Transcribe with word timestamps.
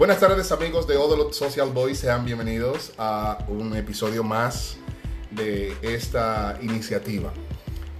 Buenas 0.00 0.18
tardes 0.18 0.50
amigos 0.50 0.86
de 0.86 0.96
Odolot 0.96 1.34
Social 1.34 1.72
Boys, 1.74 1.98
sean 1.98 2.24
bienvenidos 2.24 2.94
a 2.96 3.44
un 3.48 3.76
episodio 3.76 4.24
más 4.24 4.78
de 5.30 5.76
esta 5.82 6.58
iniciativa. 6.62 7.30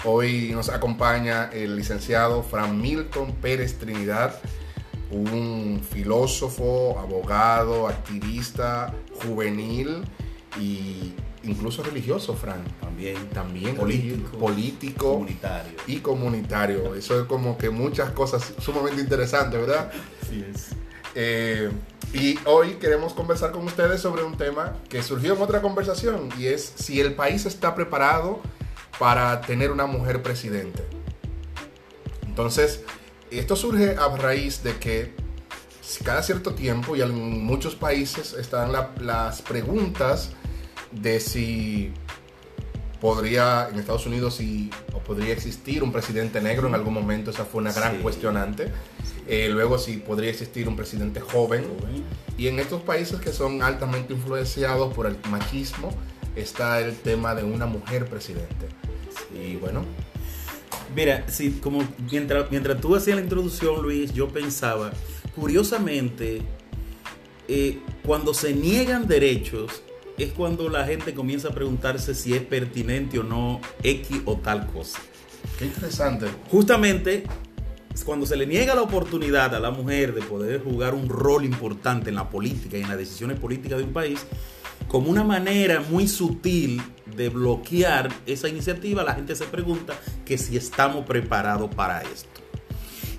Hoy 0.06 0.50
nos 0.54 0.70
acompaña 0.70 1.50
el 1.52 1.76
licenciado 1.76 2.42
Fran 2.42 2.80
Milton 2.80 3.34
Pérez 3.34 3.78
Trinidad, 3.78 4.40
un 5.10 5.82
filósofo, 5.92 6.98
abogado, 6.98 7.86
activista, 7.86 8.94
juvenil 9.22 10.02
y 10.58 11.12
incluso 11.42 11.82
religioso, 11.82 12.32
Fran. 12.32 12.64
También. 12.80 13.28
También 13.28 13.76
político, 13.76 14.38
político 14.38 15.12
comunitario. 15.12 15.72
y 15.86 15.96
comunitario. 15.98 16.94
Eso 16.94 17.20
es 17.20 17.26
como 17.26 17.58
que 17.58 17.68
muchas 17.68 18.10
cosas 18.12 18.54
sumamente 18.58 19.02
interesantes, 19.02 19.60
¿verdad? 19.60 19.92
Así 20.22 20.46
es. 20.50 20.70
Eh, 21.14 21.70
y 22.12 22.38
hoy 22.44 22.74
queremos 22.74 23.12
conversar 23.14 23.52
con 23.52 23.64
ustedes 23.66 24.00
sobre 24.00 24.24
un 24.24 24.36
tema 24.36 24.76
que 24.88 25.02
surgió 25.02 25.34
en 25.34 25.42
otra 25.42 25.62
conversación 25.62 26.28
y 26.38 26.46
es 26.46 26.72
si 26.76 27.00
el 27.00 27.14
país 27.14 27.46
está 27.46 27.74
preparado 27.74 28.40
para 28.98 29.40
tener 29.42 29.70
una 29.70 29.86
mujer 29.86 30.22
presidente. 30.22 30.84
Entonces, 32.26 32.82
esto 33.30 33.54
surge 33.54 33.96
a 33.96 34.08
raíz 34.16 34.62
de 34.62 34.76
que 34.78 35.14
cada 36.04 36.22
cierto 36.22 36.54
tiempo 36.54 36.96
y 36.96 37.02
en 37.02 37.44
muchos 37.44 37.74
países 37.76 38.32
están 38.34 38.72
la- 38.72 38.90
las 39.00 39.42
preguntas 39.42 40.30
de 40.92 41.20
si 41.20 41.92
podría, 43.00 43.68
en 43.72 43.78
Estados 43.78 44.06
Unidos, 44.06 44.36
si 44.36 44.70
o 44.92 44.98
podría 44.98 45.32
existir 45.32 45.82
un 45.82 45.92
presidente 45.92 46.40
negro 46.40 46.68
en 46.68 46.74
algún 46.74 46.94
momento, 46.94 47.30
esa 47.30 47.44
fue 47.44 47.60
una 47.62 47.72
gran 47.72 47.96
Sí. 47.96 48.02
cuestionante. 48.02 48.70
Eh, 49.26 49.48
luego, 49.50 49.78
si 49.78 49.96
podría 49.98 50.30
existir 50.30 50.68
un 50.68 50.76
presidente 50.76 51.20
joven. 51.20 51.64
Y 52.36 52.48
en 52.48 52.58
estos 52.58 52.82
países 52.82 53.20
que 53.20 53.32
son 53.32 53.62
altamente 53.62 54.12
influenciados 54.14 54.92
por 54.94 55.06
el 55.06 55.16
machismo, 55.30 55.92
está 56.36 56.80
el 56.80 56.96
tema 56.96 57.34
de 57.34 57.44
una 57.44 57.66
mujer 57.66 58.06
presidente. 58.06 58.66
Y 59.34 59.56
bueno, 59.56 59.84
Mira, 60.94 61.24
sí, 61.28 61.60
como 61.62 61.86
mientras, 62.10 62.50
mientras 62.50 62.80
tú 62.80 62.96
hacías 62.96 63.16
la 63.16 63.22
introducción, 63.22 63.80
Luis, 63.80 64.12
yo 64.12 64.28
pensaba, 64.28 64.90
curiosamente, 65.36 66.42
eh, 67.46 67.78
cuando 68.04 68.34
se 68.34 68.52
niegan 68.54 69.06
derechos, 69.06 69.82
es 70.22 70.32
cuando 70.32 70.68
la 70.68 70.84
gente 70.84 71.14
comienza 71.14 71.48
a 71.48 71.52
preguntarse 71.52 72.14
si 72.14 72.34
es 72.34 72.42
pertinente 72.42 73.18
o 73.18 73.22
no 73.22 73.60
X 73.82 74.22
o 74.24 74.36
tal 74.36 74.66
cosa. 74.66 74.98
qué 75.58 75.66
interesante. 75.66 76.26
Justamente 76.50 77.24
cuando 78.04 78.26
se 78.26 78.36
le 78.36 78.46
niega 78.46 78.74
la 78.74 78.82
oportunidad 78.82 79.54
a 79.54 79.60
la 79.60 79.70
mujer 79.70 80.14
de 80.14 80.22
poder 80.22 80.62
jugar 80.62 80.94
un 80.94 81.08
rol 81.08 81.44
importante 81.44 82.10
en 82.10 82.16
la 82.16 82.30
política 82.30 82.78
y 82.78 82.82
en 82.82 82.88
las 82.88 82.98
decisiones 82.98 83.38
políticas 83.38 83.78
de 83.78 83.84
un 83.84 83.92
país, 83.92 84.26
como 84.88 85.10
una 85.10 85.24
manera 85.24 85.80
muy 85.90 86.08
sutil 86.08 86.82
de 87.14 87.28
bloquear 87.28 88.08
esa 88.26 88.48
iniciativa, 88.48 89.02
la 89.02 89.14
gente 89.14 89.36
se 89.36 89.44
pregunta 89.44 89.94
que 90.24 90.38
si 90.38 90.56
estamos 90.56 91.04
preparados 91.04 91.72
para 91.74 92.02
esto. 92.02 92.39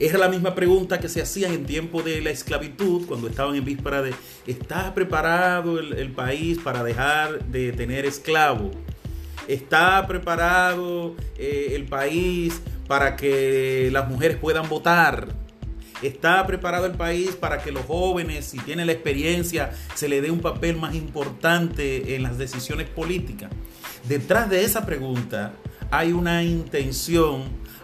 Era 0.02 0.18
la 0.18 0.30
misma 0.30 0.56
pregunta 0.56 1.00
que 1.00 1.08
se 1.08 1.22
hacía 1.22 1.48
en 1.48 1.64
tiempo 1.64 2.02
de 2.02 2.22
la 2.22 2.32
esclavitud, 2.32 3.06
cuando 3.06 3.28
estaban 3.28 3.54
en 3.56 3.64
víspera 3.64 4.02
de, 4.02 4.16
¿está 4.48 4.96
preparado 4.96 5.78
el, 5.78 5.94
el 5.94 6.12
país 6.12 6.58
para 6.58 6.84
dejar 6.84 7.46
de 7.46 7.72
tener 7.72 8.08
esclavos? 8.08 8.76
¿Está 9.48 10.08
preparado 10.08 11.16
eh, 11.38 11.74
el 11.76 11.86
país 11.86 12.64
para 12.88 13.16
que 13.16 13.90
las 13.92 14.10
mujeres 14.10 14.38
puedan 14.38 14.68
votar? 14.68 15.28
¿Está 16.02 16.48
preparado 16.48 16.88
el 16.88 16.94
país 16.94 17.36
para 17.36 17.62
que 17.62 17.72
los 17.72 17.86
jóvenes, 17.86 18.46
si 18.46 18.58
tienen 18.58 18.88
la 18.88 18.94
experiencia, 18.94 19.72
se 19.94 20.10
le 20.10 20.20
dé 20.20 20.32
un 20.32 20.40
papel 20.40 20.78
más 20.78 20.96
importante 20.96 22.16
en 22.16 22.24
las 22.24 22.40
decisiones 22.40 22.90
políticas? 22.90 23.52
Detrás 24.10 24.50
de 24.50 24.64
esa 24.64 24.84
pregunta 24.84 25.54
hay 25.92 26.12
una 26.12 26.44
intención, 26.44 27.44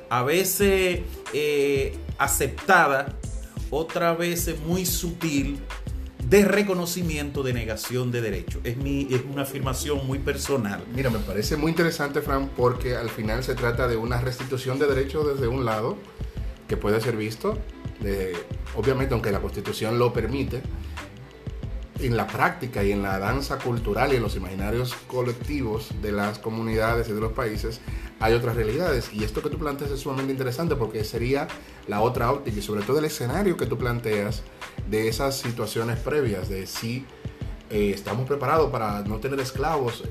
a 0.09 0.23
veces 0.23 1.01
eh, 1.33 1.97
aceptada, 2.17 3.13
otra 3.69 4.13
vez 4.13 4.55
muy 4.65 4.85
sutil, 4.85 5.59
de 6.29 6.43
reconocimiento 6.43 7.41
de 7.41 7.53
negación 7.53 8.11
de 8.11 8.21
derechos. 8.21 8.61
Es, 8.63 8.75
mi, 8.77 9.07
es 9.11 9.21
una 9.31 9.43
afirmación 9.43 10.05
muy 10.05 10.19
personal. 10.19 10.83
Mira, 10.93 11.09
me 11.09 11.19
parece 11.19 11.55
muy 11.55 11.71
interesante, 11.71 12.21
Fran, 12.21 12.49
porque 12.49 12.95
al 12.95 13.09
final 13.09 13.43
se 13.43 13.55
trata 13.55 13.87
de 13.87 13.95
una 13.95 14.19
restitución 14.19 14.77
de 14.77 14.87
derechos 14.87 15.25
desde 15.25 15.47
un 15.47 15.63
lado, 15.63 15.97
que 16.67 16.75
puede 16.75 16.99
ser 16.99 17.15
visto, 17.15 17.57
obviamente, 18.75 19.13
aunque 19.13 19.31
la 19.31 19.39
Constitución 19.39 19.97
lo 19.97 20.11
permite, 20.11 20.61
en 21.99 22.15
la 22.15 22.27
práctica 22.27 22.83
y 22.83 22.91
en 22.91 23.01
la 23.01 23.19
danza 23.19 23.57
cultural 23.57 24.13
y 24.13 24.17
en 24.17 24.21
los 24.21 24.35
imaginarios 24.35 24.93
colectivos 25.07 25.89
de 26.01 26.11
las 26.11 26.39
comunidades 26.39 27.09
y 27.09 27.13
de 27.13 27.19
los 27.19 27.33
países 27.33 27.81
hay 28.19 28.33
otras 28.33 28.55
realidades. 28.55 29.09
Y 29.13 29.23
esto 29.23 29.41
que 29.41 29.49
tú 29.49 29.57
planteas 29.57 29.91
es 29.91 30.01
sumamente 30.01 30.31
interesante 30.31 30.75
porque 30.75 31.03
sería 31.03 31.47
la 31.87 32.01
otra 32.01 32.31
óptica 32.31 32.59
y 32.59 32.61
sobre 32.61 32.83
todo 32.83 32.99
el 32.99 33.05
escenario 33.05 33.57
que 33.57 33.65
tú 33.65 33.77
planteas 33.77 34.43
de 34.89 35.07
esas 35.07 35.37
situaciones 35.37 35.99
previas, 35.99 36.49
de 36.49 36.67
si 36.67 37.05
eh, 37.69 37.91
estamos 37.93 38.27
preparados 38.27 38.71
para 38.71 39.01
no 39.01 39.17
tener 39.17 39.39
esclavos. 39.39 40.03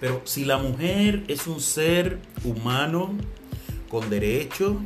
Pero 0.00 0.22
si 0.24 0.44
la 0.44 0.58
mujer 0.58 1.24
es 1.28 1.46
un 1.46 1.60
ser 1.60 2.20
humano 2.44 3.14
con 3.88 4.10
derechos, 4.10 4.76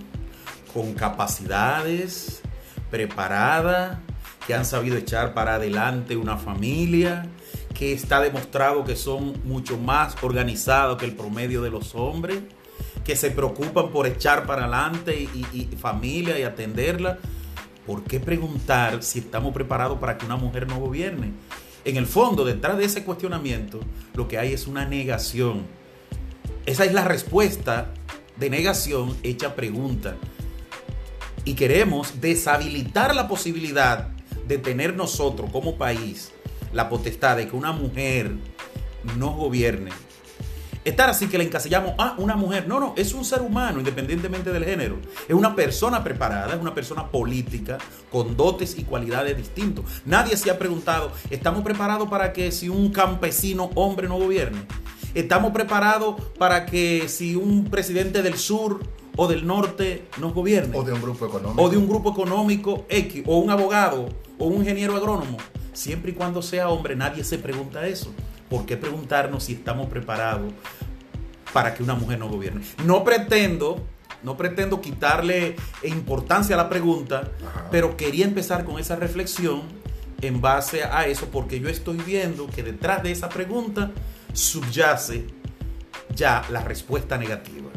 con 0.73 0.95
capacidades, 0.95 2.43
preparada, 2.91 4.03
que 4.49 4.55
han 4.55 4.65
sabido 4.65 4.97
echar 4.97 5.35
para 5.35 5.57
adelante 5.57 6.17
una 6.17 6.39
familia, 6.39 7.27
que 7.75 7.93
está 7.93 8.19
demostrado 8.23 8.83
que 8.83 8.97
son 8.97 9.39
mucho 9.45 9.77
más 9.77 10.17
organizados 10.23 10.97
que 10.97 11.05
el 11.05 11.13
promedio 11.15 11.61
de 11.61 11.69
los 11.69 11.95
hombres, 11.95 12.39
que 13.05 13.15
se 13.15 13.31
preocupan 13.31 13.91
por 13.91 14.07
echar 14.07 14.47
para 14.47 14.63
adelante 14.63 15.21
y, 15.21 15.69
familia 15.77 16.39
y 16.39 16.45
atenderla. 16.45 17.19
¿Por 17.87 18.05
qué 18.05 18.21
preguntar 18.21 19.03
si 19.03 19.19
estamos 19.19 19.53
preparados 19.53 19.99
para 19.99 20.17
que 20.17 20.25
una 20.25 20.37
mujer 20.37 20.67
no 20.67 20.81
gobierne? 20.81 21.33
En 21.85 21.99
el 21.99 22.07
fondo, 22.07 22.43
detrás 22.47 22.79
de 22.79 22.87
ese 22.87 23.05
cuestionamiento, 23.05 23.81
lo 24.15 24.29
que 24.29 24.39
hay 24.39 24.55
es 24.55 24.67
una 24.67 24.87
negación. 24.87 25.67
Esa 26.65 26.87
es 26.87 26.95
la 26.95 27.05
respuesta 27.05 27.93
de 28.37 28.49
negación 28.49 29.15
hecha 29.23 29.55
pregunta. 29.55 30.17
Y 31.45 31.53
queremos 31.53 32.23
deshabilitar 32.23 33.15
la 33.15 33.29
posibilidad 33.29 34.17
de 34.49 34.59
tener 34.59 34.97
nosotros 34.97 35.51
como 35.53 35.77
país 35.77 36.33
la 36.73 36.89
potestad 36.89 37.37
de 37.37 37.47
que 37.47 37.57
una 37.57 37.73
mujer 37.73 38.33
nos 39.17 39.37
gobierne. 39.37 39.91
Estar 40.85 41.11
así 41.11 41.27
que 41.27 41.37
la 41.37 41.45
encasillamos, 41.45 41.95
ah, 41.99 42.15
una 42.17 42.35
mujer. 42.35 42.67
No, 42.67 42.81
no, 42.81 42.95
es 42.97 43.13
un 43.13 43.25
ser 43.25 43.43
humano, 43.43 43.79
independientemente 43.79 44.51
del 44.53 44.65
género. 44.65 44.99
Es 45.29 45.35
una 45.35 45.55
persona 45.55 46.03
preparada, 46.03 46.55
es 46.55 46.61
una 46.61 46.75
persona 46.75 47.11
política, 47.11 47.77
con 48.11 48.37
dotes 48.37 48.79
y 48.79 48.85
cualidades 48.85 49.37
distintos. 49.37 49.85
Nadie 50.07 50.37
se 50.37 50.51
ha 50.51 50.59
preguntado, 50.59 51.13
¿estamos 51.29 51.63
preparados 51.63 52.09
para 52.09 52.33
que 52.33 52.51
si 52.53 52.71
un 52.71 52.91
campesino 52.91 53.71
hombre 53.75 54.09
no 54.09 54.19
gobierne? 54.19 54.61
¿Estamos 55.15 55.53
preparados 55.53 56.17
para 56.39 56.65
que 56.65 57.09
si 57.09 57.37
un 57.37 57.65
presidente 57.65 58.23
del 58.23 58.39
sur 58.39 58.81
o 59.21 59.27
del 59.27 59.45
norte 59.45 60.05
nos 60.19 60.33
gobierne? 60.33 60.79
O 60.79 60.85
de 60.85 60.93
un 60.93 61.03
grupo 61.03 61.27
económico. 61.27 61.61
o 61.61 61.69
de 61.69 61.77
un 61.77 61.89
grupo 61.89 62.13
económico 62.13 62.87
X, 62.89 63.25
o 63.27 63.39
un 63.39 63.51
abogado, 63.51 64.09
o 64.39 64.47
un 64.47 64.59
ingeniero 64.59 64.95
agrónomo. 64.95 65.39
Siempre 65.73 66.13
y 66.13 66.15
cuando 66.15 66.41
sea 66.41 66.69
hombre, 66.69 66.95
nadie 66.95 67.25
se 67.25 67.37
pregunta 67.37 67.87
eso. 67.89 68.13
¿Por 68.49 68.65
qué 68.65 68.77
preguntarnos 68.77 69.43
si 69.43 69.55
estamos 69.55 69.89
preparados 69.89 70.53
para 71.53 71.75
que 71.75 71.83
una 71.83 71.95
mujer 71.95 72.21
no 72.21 72.29
gobierne? 72.29 72.63
No 72.85 73.03
pretendo, 73.03 73.85
no 74.23 74.37
pretendo 74.37 74.81
quitarle 74.81 75.57
importancia 75.83 76.55
a 76.55 76.59
la 76.59 76.69
pregunta, 76.69 77.29
Ajá. 77.45 77.67
pero 77.73 77.97
quería 77.97 78.25
empezar 78.25 78.65
con 78.65 78.79
esa 78.79 78.95
reflexión 78.95 79.63
en 80.21 80.41
base 80.41 80.85
a 80.85 81.09
eso, 81.09 81.27
porque 81.27 81.59
yo 81.59 81.69
estoy 81.69 81.97
viendo 81.97 82.47
que 82.47 82.63
detrás 82.63 83.03
de 83.03 83.11
esa 83.11 83.29
pregunta 83.29 83.91
subyace 84.33 85.27
ya 86.15 86.45
la 86.51 86.61
respuesta 86.61 87.19
negativa. 87.19 87.68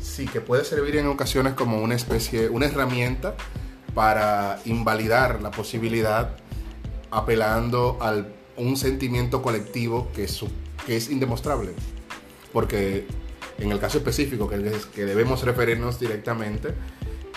Sí, 0.00 0.26
que 0.26 0.40
puede 0.40 0.64
servir 0.64 0.96
en 0.96 1.06
ocasiones 1.06 1.54
como 1.54 1.80
una 1.80 1.94
especie, 1.94 2.48
una 2.48 2.66
herramienta 2.66 3.34
para 3.94 4.60
invalidar 4.64 5.42
la 5.42 5.50
posibilidad, 5.50 6.36
apelando 7.10 7.98
a 8.00 8.24
un 8.56 8.76
sentimiento 8.76 9.42
colectivo 9.42 10.08
que 10.14 10.24
es, 10.24 10.40
que 10.86 10.96
es 10.96 11.10
indemostrable. 11.10 11.72
Porque 12.52 13.06
en 13.58 13.72
el 13.72 13.80
caso 13.80 13.98
específico 13.98 14.48
que, 14.48 14.72
que 14.94 15.04
debemos 15.04 15.42
referirnos 15.42 15.98
directamente 15.98 16.74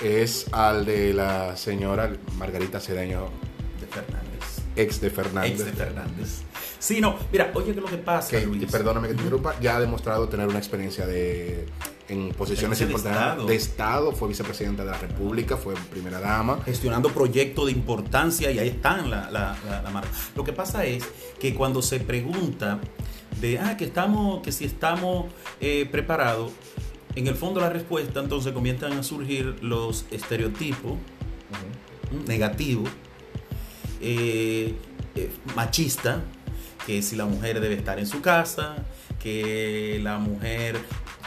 es 0.01 0.47
al 0.51 0.85
de 0.85 1.13
la 1.13 1.55
señora 1.57 2.11
Margarita 2.37 2.79
Cedeño, 2.79 3.29
De 3.79 3.87
Fernández. 3.87 4.61
ex 4.75 5.01
de 5.01 5.09
Fernández. 5.09 5.51
Ex 5.51 5.65
de 5.65 5.71
Fernández. 5.73 6.41
Sí, 6.79 6.99
no, 6.99 7.15
mira, 7.31 7.51
oye, 7.53 7.73
que 7.75 7.81
lo 7.81 7.87
que 7.87 7.97
pasa, 7.97 8.31
que, 8.39 8.45
Luis. 8.45 8.61
que, 8.61 8.67
perdóname 8.67 9.07
que 9.09 9.13
te 9.13 9.19
interrumpa, 9.21 9.59
ya 9.59 9.77
ha 9.77 9.79
demostrado 9.79 10.27
tener 10.29 10.47
una 10.47 10.57
experiencia 10.57 11.05
de 11.05 11.67
en 12.11 12.29
posiciones 12.33 12.79
de 12.79 12.85
importantes 12.85 13.21
Estado. 13.21 13.45
de 13.45 13.55
Estado, 13.55 14.11
fue 14.11 14.27
vicepresidenta 14.27 14.83
de 14.83 14.91
la 14.91 14.97
República, 14.97 15.57
fue 15.57 15.73
primera 15.89 16.19
dama. 16.19 16.59
gestionando 16.65 17.09
proyectos 17.09 17.65
de 17.67 17.71
importancia 17.71 18.51
y 18.51 18.59
ahí 18.59 18.67
están 18.69 19.09
la, 19.09 19.29
la, 19.31 19.57
la- 19.65 19.81
la 19.81 19.89
marca. 19.89 20.09
Lo 20.35 20.43
que 20.43 20.53
pasa 20.53 20.85
es 20.85 21.03
que 21.39 21.53
cuando 21.55 21.81
se 21.81 21.99
pregunta 21.99 22.79
de, 23.39 23.59
ah, 23.59 23.77
que 23.77 23.85
estamos, 23.85 24.41
que 24.41 24.51
si 24.51 24.65
estamos 24.65 25.31
eh, 25.59 25.87
preparados, 25.91 26.51
en 27.15 27.27
el 27.27 27.35
fondo 27.35 27.59
la 27.61 27.69
respuesta 27.69 28.19
entonces 28.21 28.53
comienzan 28.53 28.93
a 28.93 29.03
surgir 29.03 29.55
los 29.61 30.05
estereotipos 30.11 30.93
negativos, 32.27 32.89
eh, 34.01 34.75
eh, 35.15 35.29
machistas, 35.55 36.19
que 36.85 37.01
si 37.01 37.15
la 37.15 37.25
mujer 37.25 37.59
debe 37.61 37.75
estar 37.75 37.99
en 37.99 38.07
su 38.07 38.21
casa, 38.21 38.75
que 39.21 39.99
la 40.01 40.17
mujer, 40.17 40.77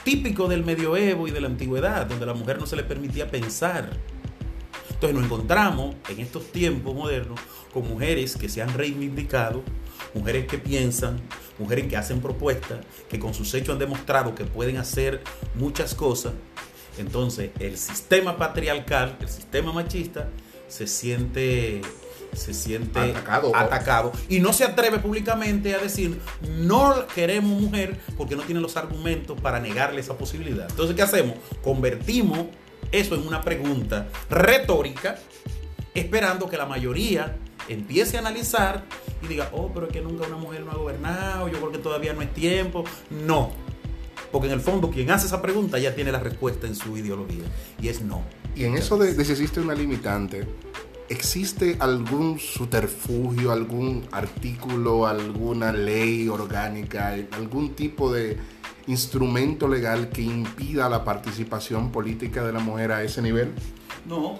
típico 0.05 0.49
del 0.49 0.65
medioevo 0.65 1.27
y 1.27 1.31
de 1.31 1.41
la 1.41 1.49
antigüedad, 1.49 2.06
donde 2.06 2.25
a 2.25 2.29
la 2.29 2.35
mujer 2.35 2.59
no 2.59 2.67
se 2.67 2.77
le 2.77 2.85
permitía 2.85 3.31
pensar. 3.31 3.91
Entonces 4.91 5.15
nos 5.15 5.25
encontramos 5.25 5.97
en 6.09 6.21
estos 6.21 6.53
tiempos 6.53 6.95
modernos 6.95 7.41
con 7.73 7.89
mujeres 7.89 8.37
que 8.37 8.49
se 8.49 8.62
han 8.62 8.73
reivindicado, 8.75 9.62
mujeres 10.15 10.47
que 10.47 10.59
piensan, 10.59 11.21
mujeres 11.59 11.89
que 11.89 11.97
hacen 11.97 12.21
propuestas, 12.21 12.81
que 13.09 13.19
con 13.19 13.35
sus 13.35 13.53
hechos 13.55 13.71
han 13.71 13.79
demostrado 13.79 14.35
que 14.35 14.45
pueden 14.45 14.77
hacer 14.77 15.23
muchas 15.56 15.95
cosas. 15.95 16.35
Entonces 16.99 17.51
el 17.59 17.77
sistema 17.77 18.37
patriarcal, 18.37 19.17
el 19.21 19.29
sistema 19.29 19.73
machista, 19.73 20.29
se 20.69 20.87
siente, 20.87 21.81
se 22.37 22.55
siente 22.55 22.99
Atacado. 22.99 23.55
atacado 23.55 24.13
y 24.29 24.41
no 24.41 24.53
se 24.53 24.65
atreve 24.65 24.99
públicamente 24.99 25.75
a 25.75 25.79
decir 25.79 26.21
no 26.59 27.07
queremos 27.15 27.61
mujer 27.61 27.99
porque 28.17 28.37
no 28.37 28.43
tiene 28.43 28.61
los 28.61 28.77
argumentos 28.77 29.41
para 29.41 29.61
negarle 29.61 30.01
esa 30.01 30.17
posibilidad. 30.17 30.69
Entonces, 30.69 30.97
¿qué 30.97 31.03
hacemos? 31.03 31.37
Convertimos 31.63 32.47
eso 32.93 33.15
en 33.15 33.27
una 33.27 33.41
pregunta 33.41 34.09
retórica, 34.31 35.19
esperando 35.95 36.49
que 36.49 36.57
la 36.57 36.67
mayoría 36.67 37.37
empiece 37.69 38.17
a 38.17 38.21
analizar 38.21 38.85
y 39.23 39.27
diga, 39.27 39.49
oh, 39.53 39.71
pero 39.73 39.87
es 39.87 39.93
que 39.93 40.01
nunca 40.01 40.27
una 40.27 40.37
mujer 40.37 40.63
no 40.65 40.71
ha 40.73 40.75
gobernado, 40.75 41.49
yo 41.49 41.59
creo 41.59 41.73
que 41.73 41.79
todavía 41.79 42.13
no 42.13 42.23
es 42.23 42.33
tiempo. 42.35 42.85
No, 43.11 43.53
porque 44.31 44.49
en 44.49 44.55
el 44.55 44.61
fondo 44.61 44.91
quien 44.91 45.11
hace 45.11 45.27
esa 45.27 45.41
pregunta 45.41 45.79
ya 45.79 45.95
tiene 45.95 46.13
la 46.13 46.21
respuesta 46.21 46.67
en 46.67 46.75
su 46.75 46.97
ideología 46.97 47.45
y 47.81 47.89
es 47.89 48.03
no. 48.03 48.23
Y 48.55 48.65
en 48.65 48.77
eso 48.77 48.97
de, 48.99 49.15
de 49.15 49.25
si 49.25 49.33
existe 49.33 49.61
una 49.61 49.75
limitante, 49.75 50.47
¿existe 51.09 51.77
algún 51.81 52.39
subterfugio, 52.39 53.53
algún 53.53 54.06
artículo, 54.12 55.06
alguna 55.06 55.73
ley 55.73 56.29
orgánica, 56.29 57.15
algún 57.33 57.75
tipo 57.75 58.12
de 58.12 58.39
instrumento 58.87 59.69
legal 59.69 60.11
que 60.11 60.23
impida 60.23 60.89
la 60.89 61.05
participación 61.05 61.91
política 61.91 62.45
de 62.45 62.53
la 62.53 62.61
mujer 62.61 62.93
a 62.93 63.03
ese 63.03 63.23
nivel? 63.23 63.53
No, 64.06 64.37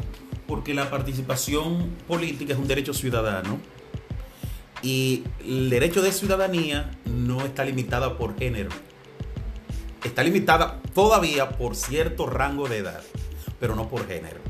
porque 0.47 0.75
la 0.75 0.91
participación 0.91 1.91
política 2.07 2.53
es 2.53 2.59
un 2.59 2.69
derecho 2.69 2.93
ciudadano 2.93 3.59
y 4.83 5.25
el 5.41 5.71
derecho 5.71 6.03
de 6.03 6.13
ciudadanía 6.13 6.91
no 7.07 7.45
está 7.45 7.65
limitada 7.65 8.19
por 8.19 8.39
género. 8.39 8.71
Está 10.05 10.23
limitada 10.23 10.83
todavía 10.95 11.51
por 11.57 11.75
cierto 11.75 12.27
rango 12.27 12.69
de 12.69 12.79
edad, 12.79 13.03
pero 13.59 13.75
no 13.75 13.89
por 13.89 14.07
género. 14.07 14.44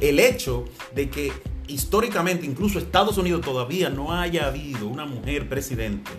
El 0.00 0.18
hecho 0.18 0.64
de 0.94 1.08
que 1.08 1.32
históricamente, 1.66 2.46
incluso 2.46 2.78
Estados 2.78 3.18
Unidos 3.18 3.40
todavía 3.40 3.88
no 3.88 4.12
haya 4.12 4.46
habido 4.46 4.86
una 4.86 5.06
mujer 5.06 5.48
presidente, 5.48 6.10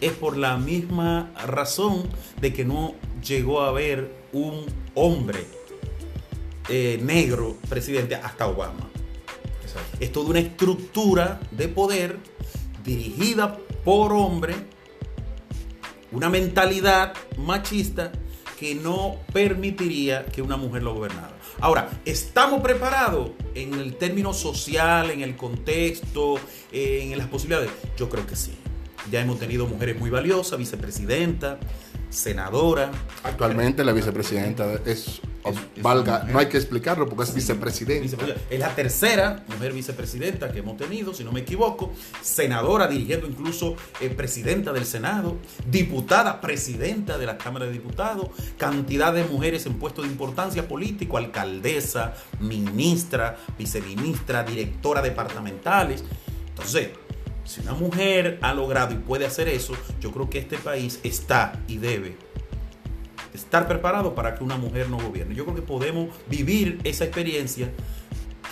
es 0.00 0.12
por 0.12 0.36
la 0.36 0.56
misma 0.56 1.32
razón 1.46 2.08
de 2.40 2.52
que 2.52 2.64
no 2.64 2.94
llegó 3.22 3.62
a 3.62 3.68
haber 3.68 4.14
un 4.32 4.66
hombre 4.94 5.46
eh, 6.68 6.98
negro 7.02 7.56
presidente 7.68 8.14
hasta 8.14 8.46
Obama. 8.46 8.90
Es 10.00 10.12
toda 10.12 10.30
una 10.30 10.40
estructura 10.40 11.40
de 11.50 11.68
poder 11.68 12.18
dirigida 12.84 13.58
por 13.84 14.12
hombre, 14.12 14.54
una 16.12 16.28
mentalidad 16.28 17.14
machista 17.38 18.12
que 18.58 18.74
no 18.74 19.16
permitiría 19.32 20.26
que 20.26 20.42
una 20.42 20.56
mujer 20.56 20.82
lo 20.82 20.94
gobernara. 20.94 21.33
Ahora, 21.60 21.88
¿estamos 22.04 22.62
preparados 22.62 23.30
en 23.54 23.74
el 23.74 23.96
término 23.96 24.34
social, 24.34 25.10
en 25.10 25.22
el 25.22 25.36
contexto, 25.36 26.36
eh, 26.72 27.08
en 27.10 27.16
las 27.16 27.28
posibilidades? 27.28 27.70
Yo 27.96 28.08
creo 28.08 28.26
que 28.26 28.36
sí. 28.36 28.52
Ya 29.10 29.20
hemos 29.20 29.38
tenido 29.38 29.66
mujeres 29.66 29.98
muy 29.98 30.10
valiosas, 30.10 30.58
vicepresidenta, 30.58 31.58
senadora. 32.14 32.90
Actualmente 33.22 33.84
la 33.84 33.92
vicepresidenta 33.92 34.74
es, 34.86 35.20
Es- 35.44 35.58
es 35.76 35.82
valga, 35.82 36.24
no 36.30 36.38
hay 36.38 36.46
que 36.46 36.56
explicarlo 36.56 37.06
porque 37.06 37.24
es 37.24 37.34
vicepresidenta. 37.34 38.02
Vicepresidenta. 38.02 38.54
Es 38.54 38.58
la 38.58 38.74
tercera 38.74 39.44
mujer 39.48 39.74
vicepresidenta 39.74 40.50
que 40.50 40.60
hemos 40.60 40.78
tenido, 40.78 41.12
si 41.12 41.22
no 41.22 41.32
me 41.32 41.40
equivoco. 41.40 41.92
Senadora, 42.22 42.86
dirigiendo 42.86 43.26
incluso 43.26 43.76
eh, 44.00 44.08
presidenta 44.08 44.72
del 44.72 44.86
Senado. 44.86 45.36
Diputada, 45.70 46.40
presidenta 46.40 47.18
de 47.18 47.26
la 47.26 47.36
Cámara 47.36 47.66
de 47.66 47.72
Diputados. 47.72 48.28
Cantidad 48.56 49.12
de 49.12 49.24
mujeres 49.24 49.66
en 49.66 49.74
puestos 49.74 50.06
de 50.06 50.10
importancia 50.12 50.66
político. 50.66 51.18
Alcaldesa, 51.18 52.14
ministra, 52.40 53.36
viceministra, 53.58 54.44
directora 54.44 55.02
departamentales. 55.02 56.04
Entonces, 56.48 56.88
si 57.44 57.60
una 57.60 57.72
mujer 57.72 58.38
ha 58.42 58.54
logrado 58.54 58.94
y 58.94 58.98
puede 58.98 59.26
hacer 59.26 59.48
eso, 59.48 59.74
yo 60.00 60.10
creo 60.12 60.30
que 60.30 60.38
este 60.38 60.58
país 60.58 61.00
está 61.02 61.60
y 61.68 61.78
debe 61.78 62.16
estar 63.34 63.66
preparado 63.68 64.14
para 64.14 64.34
que 64.34 64.44
una 64.44 64.56
mujer 64.56 64.88
no 64.88 64.98
gobierne. 64.98 65.34
Yo 65.34 65.44
creo 65.44 65.56
que 65.56 65.62
podemos 65.62 66.08
vivir 66.28 66.78
esa 66.84 67.04
experiencia 67.04 67.70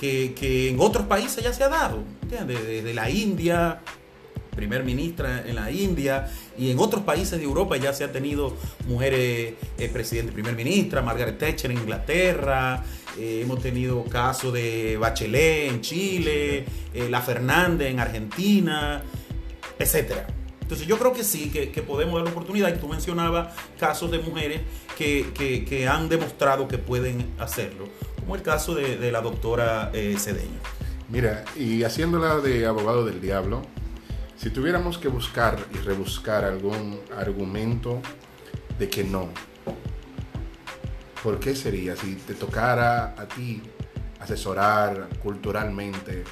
que, 0.00 0.68
en 0.68 0.80
otros 0.80 1.06
países 1.06 1.44
ya 1.44 1.52
se 1.52 1.62
ha 1.62 1.68
dado. 1.68 2.02
Desde 2.28 2.92
la 2.92 3.08
India, 3.08 3.80
primer 4.54 4.84
ministra 4.84 5.44
en 5.46 5.54
la 5.54 5.70
India, 5.70 6.28
y 6.58 6.70
en 6.70 6.78
otros 6.80 7.04
países 7.04 7.38
de 7.38 7.44
Europa 7.44 7.76
ya 7.76 7.92
se 7.92 8.04
ha 8.04 8.10
tenido 8.10 8.56
mujeres 8.88 9.54
eh, 9.78 9.88
presidente, 9.92 10.32
primer 10.32 10.56
ministra, 10.56 11.02
Margaret 11.02 11.38
Thatcher 11.38 11.70
en 11.70 11.78
Inglaterra, 11.78 12.82
eh, 13.19 13.41
hemos 13.43 13.61
tenido 13.61 14.05
casos 14.05 14.53
de 14.53 14.97
Bachelet 14.97 15.70
en 15.70 15.81
Chile, 15.81 16.64
eh, 16.94 17.09
La 17.11 17.20
Fernández 17.20 17.91
en 17.91 18.00
Argentina, 18.00 19.03
etcétera. 19.79 20.26
Entonces 20.61 20.87
yo 20.87 20.99
creo 20.99 21.12
que 21.12 21.23
sí, 21.23 21.50
que, 21.50 21.82
podemos 21.82 22.14
dar 22.14 22.25
la 22.25 22.31
oportunidad. 22.31 22.75
Y 22.75 22.79
tú 22.79 22.88
mencionabas 22.88 23.55
casos 23.79 24.11
de 24.11 24.19
mujeres 24.20 24.62
que, 24.97 25.87
han 25.87 26.09
demostrado 26.09 26.67
que 26.67 26.79
pueden 26.79 27.26
hacerlo, 27.38 27.88
como 28.19 28.37
el 28.37 28.43
caso 28.43 28.75
de, 28.75 28.97
de 28.97 29.12
la 29.12 29.20
doctora 29.20 29.91
eh, 29.93 30.16
Cedeño. 30.19 30.59
Mira, 31.11 31.45
y 31.57 31.83
haciéndola 31.83 32.37
de 32.37 32.64
abogado 32.64 33.04
del 33.04 33.21
diablo, 33.21 33.62
si 34.37 34.49
tuviéramos 34.49 34.97
que 34.97 35.09
buscar 35.09 35.59
y 35.75 35.76
rebuscar 35.78 36.45
algún 36.45 36.99
argumento 37.14 38.00
de 38.78 38.88
que 38.88 39.04
no, 39.04 39.28
¿por 41.23 41.38
qué 41.38 41.55
sería? 41.55 41.97
Si 41.97 42.14
te 42.17 42.35
tocara 42.35 43.14
a 43.17 43.26
ti 43.26 43.62
asesorar 44.21 45.09
culturalmente 45.23 46.25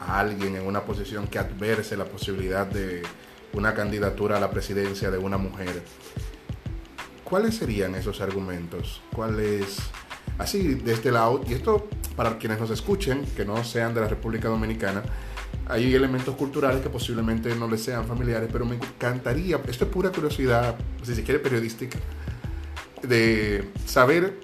a 0.00 0.20
alguien 0.20 0.56
en 0.56 0.66
una 0.66 0.82
posición 0.82 1.26
que 1.26 1.38
adverse 1.38 1.96
la 1.96 2.04
posibilidad 2.04 2.66
de 2.66 3.02
una 3.52 3.74
candidatura 3.74 4.36
a 4.36 4.40
la 4.40 4.50
presidencia 4.50 5.10
de 5.10 5.18
una 5.18 5.38
mujer, 5.38 5.82
¿cuáles 7.24 7.56
serían 7.56 7.94
esos 7.94 8.20
argumentos? 8.20 9.02
¿Cuáles? 9.14 9.78
Así, 10.38 10.74
de 10.74 10.92
este 10.92 11.10
lado, 11.10 11.40
y 11.48 11.54
esto 11.54 11.88
para 12.14 12.38
quienes 12.38 12.60
nos 12.60 12.70
escuchen, 12.70 13.24
que 13.36 13.44
no 13.44 13.62
sean 13.64 13.92
de 13.94 14.00
la 14.00 14.08
República 14.08 14.48
Dominicana, 14.48 15.02
hay 15.66 15.94
elementos 15.94 16.34
culturales 16.36 16.80
que 16.80 16.88
posiblemente 16.88 17.54
no 17.56 17.68
les 17.68 17.82
sean 17.82 18.06
familiares, 18.06 18.48
pero 18.50 18.64
me 18.64 18.76
encantaría, 18.76 19.60
esto 19.68 19.84
es 19.84 19.90
pura 19.90 20.10
curiosidad, 20.10 20.76
si 21.02 21.14
se 21.14 21.24
quiere 21.24 21.40
periodística, 21.40 21.98
de 23.02 23.70
saber 23.86 24.40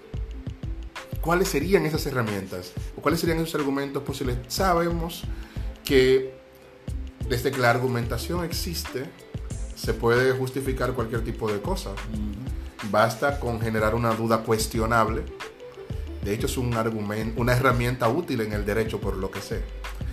cuáles 1.21 1.49
serían 1.49 1.87
esas 1.87 2.05
herramientas 2.07 2.73
o 2.97 3.01
cuáles 3.01 3.21
serían 3.21 3.39
esos 3.39 3.55
argumentos 3.55 4.03
posibles. 4.03 4.37
Sabemos 4.49 5.23
que 5.85 6.35
desde 7.29 7.51
que 7.51 7.59
la 7.59 7.71
argumentación 7.71 8.45
existe, 8.45 9.07
se 9.75 9.95
puede 9.95 10.33
justificar 10.33 10.93
cualquier 10.93 11.25
tipo 11.25 11.51
de 11.51 11.61
cosa. 11.61 11.91
Basta 12.91 13.41
con 13.41 13.61
generar 13.61 13.95
una 13.95 14.15
duda 14.15 14.43
cuestionable. 14.43 15.23
De 16.23 16.35
hecho, 16.35 16.47
es 16.47 16.57
un 16.57 16.75
argumento, 16.75 17.41
una 17.41 17.53
herramienta 17.53 18.09
útil 18.09 18.41
en 18.41 18.53
el 18.53 18.65
derecho, 18.65 19.01
por 19.01 19.17
lo 19.17 19.31
que 19.31 19.41
sé. 19.41 19.63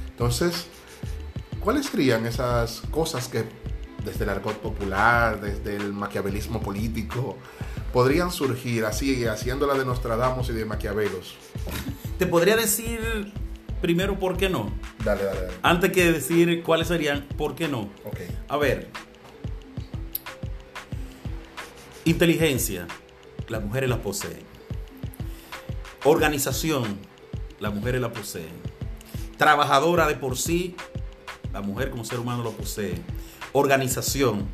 Entonces, 0.10 0.68
¿cuáles 1.62 1.86
serían 1.88 2.26
esas 2.26 2.82
cosas 2.92 3.28
que 3.28 3.46
desde 4.04 4.24
el 4.24 4.30
argot 4.30 4.58
popular, 4.58 5.40
desde 5.40 5.76
el 5.76 5.94
maquiavelismo 5.94 6.62
político, 6.62 7.38
podrían 7.94 8.32
surgir 8.32 8.86
así, 8.86 9.26
haciéndola 9.26 9.74
de 9.76 9.86
Nostradamus 9.86 10.50
y 10.50 10.54
de 10.54 10.66
Maquiavelos? 10.66 11.36
Te 12.18 12.26
podría 12.28 12.56
decir 12.56 13.32
primero 13.82 14.20
por 14.20 14.38
qué 14.38 14.48
no, 14.50 14.72
Dale, 15.04 15.24
dale, 15.24 15.42
dale. 15.42 15.54
antes 15.64 15.92
que 15.92 16.12
decir 16.12 16.62
cuáles 16.64 16.88
serían 16.88 17.28
por 17.38 17.56
qué 17.56 17.68
no. 17.68 17.90
Ok. 18.06 18.20
A 18.48 18.58
ver, 18.58 18.90
inteligencia, 22.06 22.88
las 23.48 23.64
mujeres 23.64 23.90
las 23.90 24.00
poseen. 24.00 24.40
Organización, 26.04 26.98
las 27.60 27.74
mujeres 27.74 28.02
la 28.02 28.12
poseen. 28.12 28.50
Trabajadora 29.38 30.08
de 30.08 30.16
por 30.16 30.38
sí, 30.38 30.76
la 31.54 31.62
mujer 31.62 31.90
como 31.92 32.06
ser 32.06 32.20
humano 32.20 32.44
lo 32.44 32.52
posee. 32.52 32.96
Organización, 33.54 34.48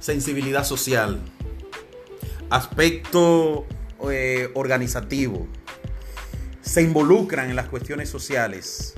sensibilidad 0.00 0.64
social, 0.64 1.20
aspecto 2.50 3.66
eh, 4.10 4.50
organizativo, 4.54 5.46
se 6.60 6.82
involucran 6.82 7.50
en 7.50 7.56
las 7.56 7.68
cuestiones 7.68 8.08
sociales. 8.08 8.94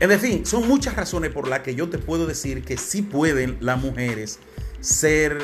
En 0.00 0.18
fin, 0.20 0.46
son 0.46 0.68
muchas 0.68 0.94
razones 0.94 1.32
por 1.32 1.48
las 1.48 1.60
que 1.60 1.74
yo 1.74 1.88
te 1.88 1.98
puedo 1.98 2.26
decir 2.26 2.62
que 2.62 2.76
sí 2.76 3.02
pueden 3.02 3.56
las 3.60 3.80
mujeres 3.80 4.38
ser 4.80 5.38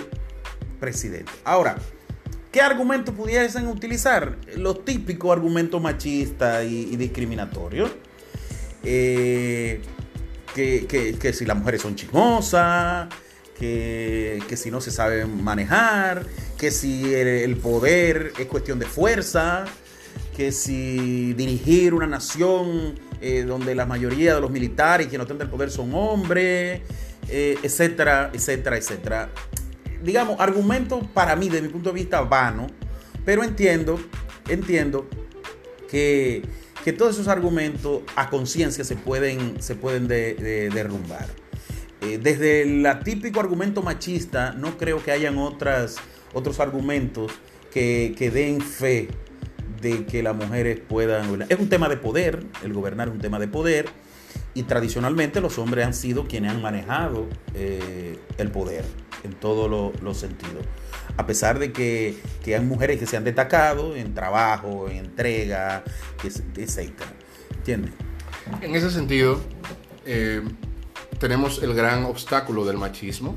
presidentes. 0.79 1.35
Ahora, 1.45 1.77
¿qué 2.53 2.61
argumentos 2.61 3.15
pudiesen 3.15 3.67
utilizar? 3.67 4.37
Los 4.57 4.85
típicos 4.85 5.33
argumentos 5.33 5.81
machistas 5.83 6.65
y, 6.65 6.97
discriminatorios. 6.97 7.91
Eh, 8.85 9.81
que, 10.55 11.33
si 11.33 11.45
las 11.45 11.57
mujeres 11.57 11.83
son 11.83 11.97
chismosas, 11.97 13.09
que, 13.59 14.57
si 14.57 14.71
no 14.71 14.81
se 14.81 14.91
saben 14.91 15.43
manejar, 15.43 16.27
que 16.59 16.71
si 16.71 17.15
el 17.15 17.57
poder 17.57 18.33
es 18.39 18.47
cuestión 18.47 18.79
de 18.79 18.87
fuerza, 18.87 19.65
que 20.37 20.53
si 20.53 21.33
dirigir 21.35 21.95
una 21.95 22.07
nación 22.07 22.99
eh, 23.21 23.45
donde 23.47 23.75
la 23.75 23.87
mayoría 23.87 24.35
de 24.35 24.41
los 24.41 24.51
militares 24.51 25.07
que 25.07 25.17
no 25.17 25.27
tienen 25.27 25.43
el 25.43 25.51
poder 25.51 25.71
son 25.71 25.95
hombres, 25.95 26.83
eh, 27.29 27.59
etcétera, 27.63 28.31
etcétera, 28.33 28.77
etcétera. 28.77 29.31
Digamos, 30.03 30.39
argumento 30.41 31.01
para 31.15 31.37
mí, 31.37 31.49
desde 31.49 31.63
mi 31.63 31.69
punto 31.69 31.91
de 31.91 31.95
vista, 31.95 32.21
vano, 32.21 32.67
pero 33.25 33.43
entiendo, 33.43 33.99
entiendo 34.49 35.09
que, 35.89 36.43
todos 36.99 37.15
esos 37.15 37.29
argumentos 37.29 38.03
a 38.15 38.29
conciencia 38.29 38.85
se 38.85 38.95
pueden, 38.95 39.63
se 39.63 39.75
pueden 39.75 40.07
derrumbar. 40.07 41.44
Eh, 42.05 42.19
desde 42.23 42.63
el 42.63 42.87
típico 43.03 43.41
argumento 43.41 43.83
machista, 43.83 44.53
no 44.53 44.77
creo 44.77 45.03
que 45.03 45.11
hayan 45.11 45.39
otras, 45.39 45.97
otros 46.33 46.61
argumentos 46.61 47.33
que, 47.73 48.15
que 48.17 48.31
den 48.31 48.61
fe 48.61 49.09
de 49.81 50.05
que 50.07 50.23
las 50.23 50.37
mujeres 50.37 50.81
puedan. 50.81 51.43
Es 51.49 51.59
un 51.59 51.69
tema 51.69 51.89
de 51.89 51.97
poder, 51.97 52.45
el 52.63 52.73
gobernar 52.73 53.09
es 53.09 53.15
un 53.15 53.21
tema 53.21 53.39
de 53.39 53.49
poder, 53.49 53.87
y 54.55 54.63
tradicionalmente 54.65 55.41
los 55.41 55.59
hombres 55.59 55.87
han 55.87 55.95
sido 55.95 56.27
quienes 56.27 56.53
han 56.53 56.63
manejado 56.63 57.27
eh, 57.55 58.19
el 58.39 58.51
poder 58.51 58.85
en 59.25 59.33
todos 59.33 59.93
los 60.01 60.17
sentidos. 60.17 60.65
A 61.17 61.27
pesar 61.27 61.59
de 61.59 61.73
que, 61.73 62.17
hay 62.47 62.61
mujeres 62.61 62.99
que 62.99 63.07
se 63.07 63.17
han 63.17 63.25
destacado 63.25 63.97
en 63.97 64.15
trabajo, 64.15 64.89
en 64.89 64.99
entrega, 64.99 65.85
etc. 66.23 66.91
¿Entiendes? 67.57 67.93
En 68.61 68.75
ese 68.75 68.91
sentido, 68.91 69.41
eh, 70.07 70.43
tenemos 71.25 71.63
el 71.63 71.73
gran 71.73 72.05
obstáculo 72.05 72.67
del 72.67 72.77
machismo, 72.77 73.35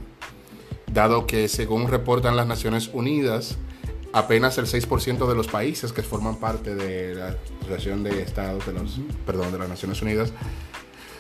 dado 0.91 1.25
que 1.25 1.47
según 1.47 1.87
reportan 1.87 2.35
las 2.35 2.45
Naciones 2.45 2.89
Unidas, 2.91 3.57
apenas 4.11 4.57
el 4.57 4.65
6% 4.65 5.25
de 5.25 5.33
los 5.33 5.47
países 5.47 5.93
que 5.93 6.03
forman 6.03 6.35
parte 6.35 6.75
de 6.75 7.15
la 7.15 7.37
Asociación 7.61 8.03
de 8.03 8.21
Estados 8.21 8.65
de 8.65 8.73
los, 8.73 8.99
perdón, 9.25 9.53
de 9.53 9.59
las 9.59 9.69
Naciones 9.69 10.01
Unidas, 10.01 10.33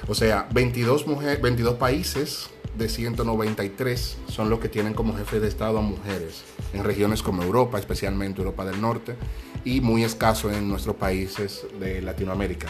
o 0.09 0.13
sea, 0.13 0.49
22, 0.51 1.05
22 1.41 1.75
países 1.75 2.49
de 2.77 2.89
193 2.89 4.17
son 4.27 4.49
los 4.49 4.59
que 4.59 4.67
tienen 4.67 4.93
como 4.93 5.15
jefe 5.15 5.39
de 5.39 5.47
Estado 5.47 5.77
a 5.77 5.81
mujeres, 5.81 6.43
en 6.73 6.83
regiones 6.83 7.23
como 7.23 7.43
Europa, 7.43 7.79
especialmente 7.79 8.41
Europa 8.41 8.65
del 8.65 8.81
Norte, 8.81 9.15
y 9.63 9.79
muy 9.79 10.03
escaso 10.03 10.51
en 10.51 10.67
nuestros 10.67 10.97
países 10.97 11.65
de 11.79 12.01
Latinoamérica. 12.01 12.67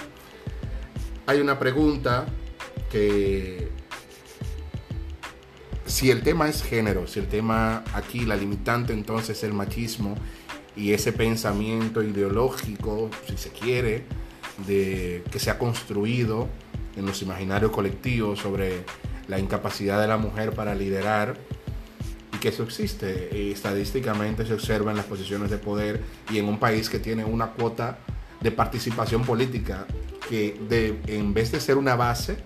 Hay 1.25 1.41
una 1.41 1.57
pregunta 1.57 2.27
que 2.91 3.86
si 5.87 6.11
el 6.11 6.21
tema 6.21 6.49
es 6.49 6.63
género, 6.63 7.07
si 7.07 7.19
el 7.19 7.27
tema 7.27 7.83
aquí, 7.93 8.25
la 8.25 8.35
limitante 8.35 8.93
entonces 8.93 9.37
es 9.37 9.43
el 9.43 9.53
machismo 9.53 10.15
y 10.75 10.91
ese 10.91 11.11
pensamiento 11.13 12.03
ideológico, 12.03 13.09
si 13.27 13.37
se 13.37 13.49
quiere, 13.49 14.05
de, 14.67 15.23
que 15.31 15.39
se 15.39 15.49
ha 15.49 15.57
construido 15.57 16.47
en 16.95 17.05
los 17.05 17.21
imaginarios 17.21 17.71
colectivos 17.71 18.39
sobre 18.39 18.83
la 19.27 19.39
incapacidad 19.39 19.99
de 20.01 20.07
la 20.07 20.17
mujer 20.17 20.53
para 20.53 20.75
liderar 20.75 21.37
y 22.33 22.37
que 22.37 22.49
eso 22.49 22.63
existe. 22.63 23.51
Estadísticamente 23.51 24.45
se 24.45 24.53
observa 24.53 24.91
en 24.91 24.97
las 24.97 25.05
posiciones 25.05 25.49
de 25.49 25.57
poder 25.57 26.03
y 26.29 26.37
en 26.37 26.45
un 26.45 26.59
país 26.59 26.89
que 26.89 26.99
tiene 26.99 27.23
una 27.23 27.51
cuota 27.51 27.99
de 28.41 28.51
participación 28.51 29.23
política 29.23 29.87
que 30.29 30.59
de, 30.67 30.99
en 31.07 31.33
vez 31.33 31.51
de 31.51 31.59
ser 31.59 31.77
una 31.77 31.95
base, 31.95 32.37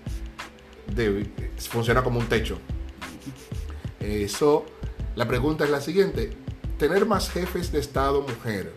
funciona 1.69 2.03
como 2.03 2.19
un 2.19 2.27
techo. 2.27 2.59
Eso, 3.99 4.65
la 5.15 5.27
pregunta 5.27 5.63
es 5.63 5.69
la 5.69 5.81
siguiente. 5.81 6.31
¿Tener 6.77 7.05
más 7.05 7.29
jefes 7.29 7.71
de 7.71 7.79
Estado 7.79 8.21
mujer 8.21 8.73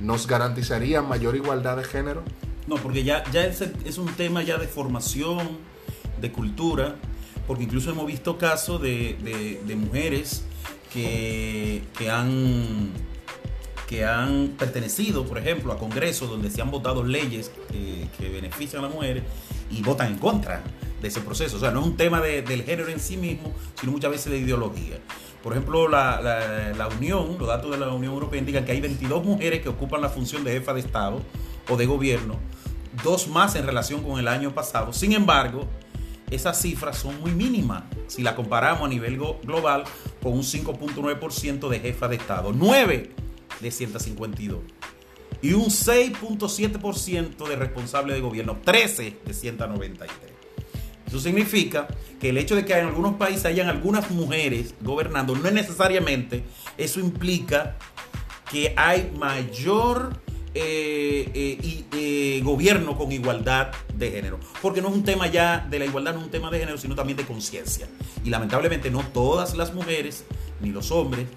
nos 0.00 0.26
garantizaría 0.26 1.02
mayor 1.02 1.34
igualdad 1.34 1.76
de 1.76 1.84
género? 1.84 2.22
No, 2.66 2.76
porque 2.76 3.04
ya, 3.04 3.24
ya 3.32 3.44
es, 3.44 3.98
un 3.98 4.14
tema 4.14 4.42
ya 4.42 4.56
de 4.56 4.68
formación, 4.68 5.58
de 6.20 6.30
cultura, 6.32 6.96
porque 7.46 7.64
incluso 7.64 7.90
hemos 7.90 8.06
visto 8.06 8.38
casos 8.38 8.80
de, 8.80 9.76
mujeres 9.76 10.44
que, 10.92 11.82
han 12.10 12.92
que 13.88 14.04
han 14.04 14.54
pertenecido, 14.56 15.26
por 15.26 15.38
ejemplo, 15.38 15.72
a 15.72 15.78
congresos 15.78 16.30
donde 16.30 16.50
se 16.50 16.62
han 16.62 16.70
votado 16.70 17.02
leyes 17.02 17.50
que, 17.70 18.08
que 18.16 18.28
benefician 18.28 18.84
a 18.84 18.86
las 18.86 18.94
mujeres 18.94 19.24
y 19.70 19.82
votan 19.82 20.12
en 20.12 20.18
contra 20.18 20.62
de 21.04 21.08
ese 21.08 21.20
proceso. 21.20 21.58
O 21.58 21.60
sea, 21.60 21.70
no 21.70 21.80
es 21.80 21.86
un 21.86 21.96
tema 21.96 22.20
del 22.20 22.64
género 22.64 22.88
en 22.88 22.98
sí 22.98 23.18
mismo, 23.18 23.52
sino 23.78 23.92
muchas 23.92 24.10
veces 24.10 24.32
de 24.32 24.38
ideología. 24.38 24.98
Por 25.42 25.52
ejemplo, 25.52 25.86
la, 25.86 26.88
Unión, 26.98 27.36
los 27.38 27.46
datos 27.46 27.70
de 27.70 27.76
la 27.76 27.92
Unión 27.92 28.14
Europea 28.14 28.40
indican 28.40 28.64
que 28.64 28.72
hay 28.72 28.80
22 28.80 29.22
mujeres 29.22 29.60
que 29.60 29.68
ocupan 29.68 30.00
la 30.00 30.08
función 30.08 30.42
de 30.44 30.52
jefa 30.52 30.72
de 30.72 30.80
Estado 30.80 31.20
o 31.68 31.76
de 31.76 31.84
gobierno, 31.84 32.38
dos 33.02 33.28
más 33.28 33.54
en 33.54 33.66
relación 33.66 34.02
con 34.02 34.18
el 34.18 34.28
año 34.28 34.54
pasado. 34.54 34.94
Sin 34.94 35.12
embargo, 35.12 35.68
esas 36.30 36.58
cifras 36.60 36.96
son 36.96 37.20
muy 37.20 37.32
mínimas 37.32 37.84
si 38.06 38.22
la 38.22 38.34
comparamos 38.34 38.86
a 38.86 38.88
nivel 38.88 39.18
global 39.18 39.84
con 40.22 40.32
un 40.32 40.42
5.9% 40.42 41.68
de 41.68 41.80
jefa 41.80 42.08
de 42.08 42.16
Estado, 42.16 42.52
9 42.54 43.10
de 43.60 43.70
152 43.70 44.60
y 45.42 45.52
un 45.52 45.66
6.7% 45.66 47.46
de 47.46 47.56
responsable 47.56 48.14
de 48.14 48.20
gobierno, 48.20 48.56
13 48.64 49.18
de 49.26 49.34
193. 49.34 50.33
Eso 51.14 51.22
significa 51.22 51.86
que 52.20 52.30
el 52.30 52.38
hecho 52.38 52.56
de 52.56 52.64
que 52.64 52.76
en 52.76 52.86
algunos 52.86 53.14
países 53.14 53.44
hayan 53.44 53.68
algunas 53.68 54.10
mujeres 54.10 54.74
gobernando 54.80 55.36
no 55.36 55.46
es 55.46 55.54
necesariamente, 55.54 56.42
eso 56.76 56.98
implica 56.98 57.76
que 58.50 58.74
hay 58.76 59.12
mayor 59.16 60.18
eh, 60.54 61.30
eh, 61.32 61.84
eh, 61.92 62.40
gobierno 62.42 62.98
con 62.98 63.12
igualdad 63.12 63.70
de 63.96 64.10
género. 64.10 64.40
Porque 64.60 64.82
no 64.82 64.88
es 64.88 64.94
un 64.94 65.04
tema 65.04 65.28
ya 65.28 65.64
de 65.70 65.78
la 65.78 65.84
igualdad, 65.84 66.14
no 66.14 66.18
es 66.18 66.24
un 66.24 66.32
tema 66.32 66.50
de 66.50 66.58
género, 66.58 66.78
sino 66.78 66.96
también 66.96 67.16
de 67.16 67.26
conciencia. 67.26 67.86
Y 68.24 68.30
lamentablemente 68.30 68.90
no 68.90 69.04
todas 69.04 69.54
las 69.54 69.72
mujeres 69.72 70.24
ni 70.60 70.70
los 70.70 70.90
hombres 70.90 71.28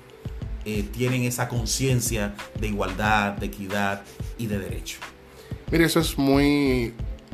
tienen 0.91 1.22
esa 1.22 1.48
conciencia 1.48 2.34
de 2.60 2.67
igualdad, 2.67 3.34
de 3.34 3.46
equidad 3.46 4.01
y 4.39 4.48
de 4.48 4.57
derecho. 4.57 4.98
Mire, 5.72 5.86
eso 5.86 6.00
es 6.00 6.17
muy 6.17 6.93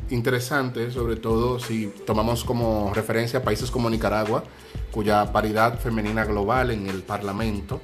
interesante, 0.10 0.92
sobre 0.92 1.16
todo 1.16 1.60
si 1.60 1.88
tomamos 2.06 2.44
como 2.44 2.94
referencia 2.94 3.44
países 3.44 3.72
como 3.72 3.90
Nicaragua, 3.90 4.44
cuya 4.92 5.32
paridad 5.32 5.80
femenina 5.80 6.26
global 6.26 6.72
en 6.72 6.88
el 6.88 7.04
Parlamento 7.04 7.82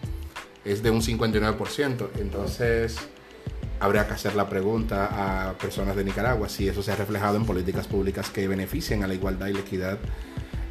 es 0.65 0.83
de 0.83 0.91
un 0.91 1.01
59%. 1.01 2.09
Entonces, 2.19 2.97
habría 3.79 4.07
que 4.07 4.13
hacer 4.13 4.35
la 4.35 4.49
pregunta 4.49 5.49
a 5.49 5.53
personas 5.53 5.95
de 5.95 6.03
Nicaragua 6.03 6.49
si 6.49 6.67
eso 6.67 6.83
se 6.83 6.91
ha 6.91 6.95
reflejado 6.95 7.37
en 7.37 7.45
políticas 7.45 7.87
públicas 7.87 8.29
que 8.29 8.47
beneficien 8.47 9.03
a 9.03 9.07
la 9.07 9.13
igualdad 9.13 9.47
y 9.47 9.53
la 9.53 9.59
equidad 9.59 9.97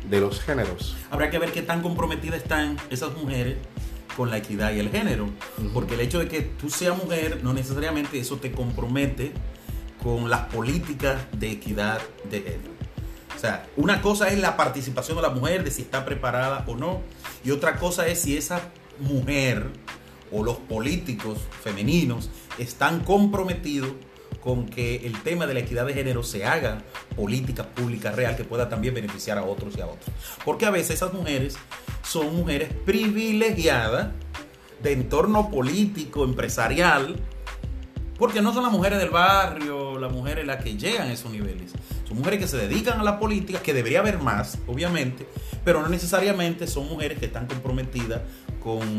de 0.09 0.21
los 0.21 0.40
géneros. 0.40 0.97
Habrá 1.11 1.31
que 1.31 1.38
ver 1.38 1.52
qué 1.52 1.62
tan 1.62 1.83
comprometidas 1.83 2.43
están 2.43 2.76
esas 2.90 3.14
mujeres 3.14 3.57
con 4.17 4.31
la 4.31 4.38
equidad 4.38 4.73
y 4.73 4.81
el 4.81 4.90
género, 4.90 5.28
porque 5.73 5.95
el 5.95 6.00
hecho 6.00 6.19
de 6.19 6.28
que 6.28 6.40
tú 6.40 6.71
seas 6.71 6.97
mujer 6.97 7.40
no 7.43 7.52
necesariamente 7.52 8.19
eso 8.19 8.37
te 8.37 8.50
compromete 8.50 9.33
con 10.02 10.31
las 10.31 10.47
políticas 10.47 11.21
de 11.33 11.52
equidad 11.52 12.00
de 12.31 12.40
género. 12.40 12.78
O 13.37 13.40
sea, 13.40 13.67
una 13.76 14.00
cosa 14.02 14.28
es 14.28 14.38
la 14.38 14.57
participación 14.57 15.17
de 15.17 15.23
la 15.23 15.31
mujer, 15.31 15.62
de 15.62 15.71
si 15.71 15.83
está 15.83 16.05
preparada 16.05 16.64
o 16.67 16.75
no, 16.75 17.02
y 17.45 17.52
otra 17.52 17.76
cosa 17.76 18.07
es 18.09 18.21
si 18.23 18.37
esa 18.37 18.61
mujer 18.99 19.71
o 20.33 20.43
los 20.43 20.57
políticos 20.57 21.38
femeninos 21.62 22.31
están 22.59 23.00
comprometidos 23.00 23.93
con 24.43 24.67
que 24.67 25.07
el 25.07 25.21
tema 25.23 25.47
de 25.47 25.55
la 25.55 25.61
equidad 25.61 25.87
de 25.87 25.95
género 25.95 26.23
se 26.23 26.45
haga 26.45 26.78
política 27.17 27.64
pública 27.64 28.12
real 28.12 28.37
que 28.37 28.45
pueda 28.45 28.69
también 28.69 28.95
beneficiar 28.95 29.38
a 29.38 29.45
otros 29.45 29.76
y 29.76 29.81
a 29.81 29.87
otros. 29.87 30.11
Porque 30.45 30.67
a 30.67 30.71
veces 30.71 30.97
esas 30.97 31.12
mujeres 31.12 31.57
son 32.02 32.35
mujeres 32.35 32.73
privilegiadas 32.85 34.09
de 34.83 34.93
entorno 34.93 35.50
político, 35.50 36.25
empresarial, 36.25 37.17
porque 38.18 38.42
no 38.42 38.52
son 38.52 38.64
las 38.64 38.72
mujeres 38.72 38.98
del 38.98 39.10
barrio, 39.10 39.98
las 39.98 40.12
mujeres 40.12 40.46
las 40.46 40.62
que 40.62 40.76
llegan 40.76 41.08
a 41.08 41.12
esos 41.12 41.30
niveles. 41.30 41.72
Son 42.06 42.16
mujeres 42.16 42.40
que 42.40 42.48
se 42.48 42.56
dedican 42.56 43.00
a 43.00 43.04
la 43.04 43.18
política, 43.18 43.60
que 43.60 43.72
debería 43.72 44.00
haber 44.00 44.18
más, 44.18 44.58
obviamente, 44.66 45.26
pero 45.64 45.82
no 45.82 45.88
necesariamente 45.88 46.66
son 46.66 46.88
mujeres 46.88 47.18
que 47.18 47.26
están 47.26 47.46
comprometidas 47.46 48.22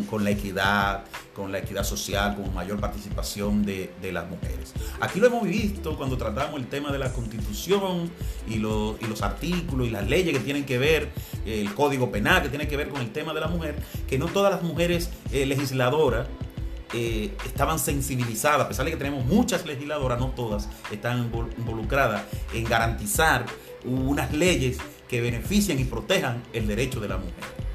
con, 0.09 0.23
la 0.23 0.31
equidad, 0.31 1.03
con 1.35 1.51
la 1.51 1.59
equidad 1.59 1.83
social, 1.83 2.35
con 2.35 2.53
mayor 2.53 2.79
participación 2.79 3.63
de, 3.63 3.91
las 4.11 4.27
mujeres. 4.27 4.73
Aquí 4.99 5.19
lo 5.19 5.27
hemos 5.27 5.43
visto 5.43 5.95
cuando 5.95 6.17
tratamos 6.17 6.59
el 6.59 6.67
tema 6.67 6.91
de 6.91 6.97
la 6.97 7.13
constitución 7.13 8.09
y 8.47 8.55
los, 8.55 8.99
y 9.01 9.05
los 9.05 9.21
artículos 9.21 9.87
y 9.87 9.91
las 9.91 10.07
leyes 10.07 10.35
que 10.35 10.43
tienen 10.43 10.65
que 10.65 10.79
ver, 10.79 11.09
el 11.45 11.73
código 11.75 12.11
penal 12.11 12.41
que 12.41 12.49
tiene 12.49 12.67
que 12.67 12.77
ver 12.77 12.89
con 12.89 13.01
el 13.01 13.11
tema 13.11 13.33
de 13.33 13.41
la 13.41 13.47
mujer, 13.47 13.75
que 14.07 14.17
no 14.17 14.25
todas 14.27 14.51
las 14.51 14.63
mujeres 14.63 15.11
eh, 15.31 15.45
legisladoras 15.45 16.27
eh, 16.93 17.35
estaban 17.45 17.79
sensibilizadas, 17.79 18.61
a 18.61 18.67
pesar 18.67 18.85
de 18.85 18.91
que 18.91 18.97
tenemos 18.97 19.25
muchas 19.25 19.65
legisladoras, 19.65 20.19
no 20.19 20.29
todas 20.29 20.69
están 20.91 21.31
involucradas 21.57 22.23
en 22.53 22.63
garantizar 22.63 23.45
unas 23.85 24.33
leyes 24.33 24.77
que 25.07 25.21
beneficien 25.21 25.79
y 25.79 25.85
protejan 25.85 26.43
el 26.53 26.67
derecho 26.67 26.99
de 26.99 27.07
la 27.07 27.17
mujer. 27.17 27.33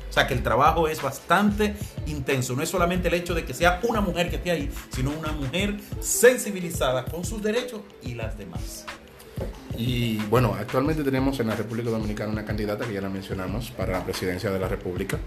O 0.08 0.12
sea 0.14 0.28
que 0.28 0.34
el 0.34 0.44
trabajo 0.44 0.86
es 0.86 1.02
bastante 1.02 1.74
intenso. 2.06 2.54
No 2.54 2.62
es 2.62 2.68
solamente 2.68 3.08
el 3.08 3.14
hecho 3.14 3.34
de 3.34 3.44
que 3.44 3.52
sea 3.52 3.80
una 3.82 4.00
mujer 4.00 4.30
que 4.30 4.36
esté 4.36 4.52
ahí, 4.52 4.70
sino 4.90 5.10
una 5.10 5.32
mujer 5.32 5.76
sensibilizada 5.98 7.04
con 7.04 7.24
sus 7.24 7.42
derechos 7.42 7.80
y 8.00 8.14
las 8.14 8.38
demás. 8.38 8.86
Y 9.76 10.18
bueno, 10.30 10.54
actualmente 10.56 11.02
tenemos 11.02 11.40
en 11.40 11.48
la 11.48 11.56
República 11.56 11.90
Dominicana 11.90 12.30
una 12.30 12.44
candidata 12.44 12.86
que 12.86 12.92
ya 12.94 13.00
la 13.00 13.08
mencionamos 13.08 13.72
para 13.72 13.98
la 13.98 14.04
presidencia 14.04 14.50
de 14.50 14.58
la 14.60 14.68
República, 14.68 15.18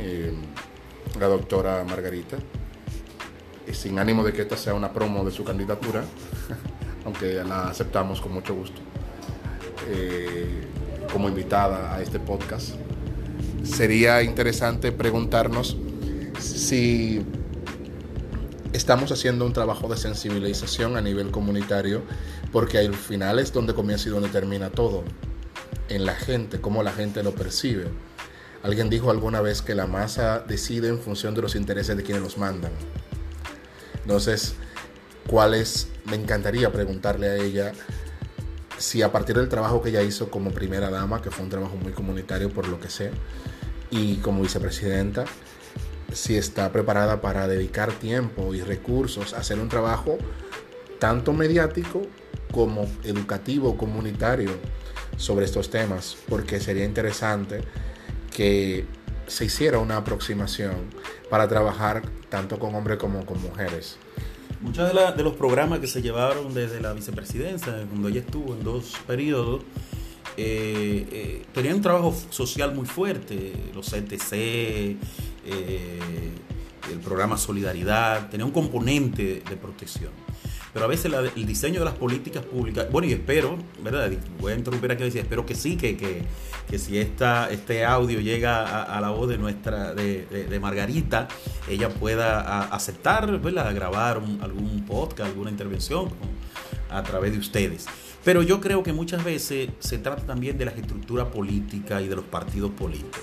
eh, 0.00 0.32
la 1.20 1.26
doctora 1.28 1.84
Margarita. 1.84 2.36
Y 3.66 3.74
sin 3.74 3.98
ánimo 3.98 4.22
de 4.24 4.32
que 4.32 4.42
esta 4.42 4.56
sea 4.56 4.74
una 4.74 4.92
promo 4.92 5.24
de 5.24 5.30
su 5.30 5.44
candidatura, 5.44 6.04
aunque 7.04 7.42
la 7.44 7.68
aceptamos 7.68 8.20
con 8.20 8.32
mucho 8.32 8.54
gusto, 8.54 8.80
eh, 9.88 10.66
como 11.12 11.28
invitada 11.28 11.94
a 11.94 12.02
este 12.02 12.18
podcast 12.18 12.74
sería 13.64 14.22
interesante 14.22 14.92
preguntarnos 14.92 15.76
si 16.38 17.22
estamos 18.72 19.10
haciendo 19.12 19.46
un 19.46 19.52
trabajo 19.52 19.88
de 19.88 19.96
sensibilización 19.96 20.96
a 20.96 21.00
nivel 21.00 21.30
comunitario, 21.30 22.02
porque 22.52 22.78
al 22.78 22.94
final 22.94 23.38
es 23.38 23.52
donde 23.52 23.74
comienza 23.74 24.08
y 24.08 24.12
donde 24.12 24.28
termina 24.28 24.70
todo, 24.70 25.04
en 25.88 26.04
la 26.04 26.14
gente, 26.14 26.60
cómo 26.60 26.82
la 26.82 26.92
gente 26.92 27.22
lo 27.22 27.34
percibe. 27.34 27.86
Alguien 28.62 28.90
dijo 28.90 29.10
alguna 29.10 29.40
vez 29.40 29.62
que 29.62 29.74
la 29.74 29.86
masa 29.86 30.40
decide 30.40 30.88
en 30.88 30.98
función 30.98 31.34
de 31.34 31.42
los 31.42 31.54
intereses 31.54 31.96
de 31.96 32.02
quienes 32.02 32.22
los 32.22 32.38
mandan. 32.38 32.72
Entonces, 34.04 34.54
¿cuál 35.26 35.54
es? 35.54 35.88
Me 36.04 36.16
encantaría 36.16 36.70
preguntarle 36.70 37.28
a 37.28 37.36
ella 37.36 37.72
si 38.78 39.02
a 39.02 39.10
partir 39.10 39.36
del 39.36 39.48
trabajo 39.48 39.82
que 39.82 39.88
ella 39.88 40.02
hizo 40.02 40.30
como 40.30 40.50
primera 40.50 40.90
dama, 40.90 41.22
que 41.22 41.30
fue 41.30 41.44
un 41.44 41.50
trabajo 41.50 41.76
muy 41.76 41.92
comunitario 41.92 42.50
por 42.50 42.68
lo 42.68 42.78
que 42.78 42.90
sé, 42.90 43.10
y 43.90 44.16
como 44.16 44.42
vicepresidenta, 44.42 45.24
si 46.12 46.36
está 46.36 46.70
preparada 46.70 47.20
para 47.20 47.48
dedicar 47.48 47.92
tiempo 47.92 48.54
y 48.54 48.60
recursos 48.60 49.32
a 49.32 49.38
hacer 49.38 49.58
un 49.58 49.68
trabajo 49.68 50.18
tanto 50.98 51.32
mediático 51.32 52.02
como 52.52 52.86
educativo, 53.04 53.76
comunitario 53.76 54.50
sobre 55.16 55.44
estos 55.44 55.70
temas, 55.70 56.16
porque 56.28 56.60
sería 56.60 56.84
interesante 56.84 57.62
que 58.30 58.84
se 59.26 59.44
hiciera 59.44 59.78
una 59.78 59.96
aproximación 59.96 60.74
para 61.30 61.48
trabajar 61.48 62.02
tanto 62.28 62.58
con 62.58 62.74
hombres 62.74 62.98
como 62.98 63.24
con 63.24 63.40
mujeres. 63.42 63.98
Muchos 64.60 64.92
de, 64.92 65.12
de, 65.12 65.22
los 65.22 65.34
programas 65.34 65.80
que 65.80 65.86
se 65.86 66.00
llevaron 66.00 66.54
desde 66.54 66.80
la 66.80 66.92
vicepresidencia, 66.92 67.84
cuando 67.88 68.08
ella 68.08 68.20
estuvo 68.20 68.54
en 68.54 68.64
dos 68.64 68.94
periodos, 69.06 69.62
eh, 70.36 71.06
eh, 71.12 71.46
tenían 71.52 71.76
un 71.76 71.82
trabajo 71.82 72.14
social 72.30 72.74
muy 72.74 72.86
fuerte, 72.86 73.52
los 73.72 73.86
CTC, 73.90 74.32
eh, 74.32 75.98
el 76.90 76.98
programa 76.98 77.36
Solidaridad, 77.38 78.30
tenía 78.30 78.44
un 78.44 78.52
componente 78.52 79.42
de 79.48 79.56
protección. 79.56 80.10
Pero 80.74 80.86
a 80.86 80.88
veces 80.88 81.12
el 81.36 81.46
diseño 81.46 81.78
de 81.78 81.84
las 81.84 81.94
políticas 81.94 82.44
públicas, 82.44 82.90
bueno, 82.90 83.06
y 83.06 83.12
espero, 83.12 83.56
¿verdad? 83.80 84.10
Voy 84.40 84.52
a 84.52 84.56
interrumpir 84.56 84.90
aquí 84.90 85.04
espero 85.04 85.46
que 85.46 85.54
sí, 85.54 85.76
que, 85.76 85.96
que, 85.96 86.22
que 86.68 86.78
si 86.80 86.98
esta, 86.98 87.48
este 87.48 87.84
audio 87.84 88.18
llega 88.18 88.82
a, 88.82 89.00
la 89.00 89.10
voz 89.10 89.28
de 89.28 89.38
nuestra, 89.38 89.94
de, 89.94 90.26
de, 90.26 90.60
Margarita, 90.60 91.28
ella 91.68 91.90
pueda 91.90 92.62
aceptar, 92.74 93.40
¿verdad? 93.40 93.72
grabar 93.72 94.20
algún 94.40 94.84
podcast, 94.84 95.30
alguna 95.30 95.50
intervención 95.50 96.08
a 96.90 97.04
través 97.04 97.30
de 97.32 97.38
ustedes. 97.38 97.86
Pero 98.24 98.42
yo 98.42 98.60
creo 98.60 98.82
que 98.82 98.92
muchas 98.92 99.22
veces 99.22 99.68
se 99.78 99.98
trata 99.98 100.26
también 100.26 100.58
de 100.58 100.64
la 100.64 100.72
estructura 100.72 101.30
política 101.30 102.02
y 102.02 102.08
de 102.08 102.16
los 102.16 102.24
partidos 102.24 102.72
políticos. 102.72 103.20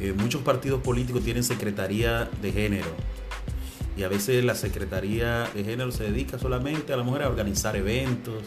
Eh, 0.00 0.14
muchos 0.16 0.40
partidos 0.40 0.80
políticos 0.80 1.22
tienen 1.24 1.44
secretaría 1.44 2.30
de 2.40 2.52
género 2.52 2.86
y 3.98 4.04
a 4.04 4.08
veces 4.08 4.44
la 4.44 4.54
secretaría 4.54 5.50
de 5.54 5.64
género 5.64 5.90
se 5.90 6.04
dedica 6.04 6.38
solamente 6.38 6.92
a 6.92 6.96
la 6.96 7.02
mujer 7.02 7.24
a 7.24 7.28
organizar 7.28 7.74
eventos, 7.76 8.44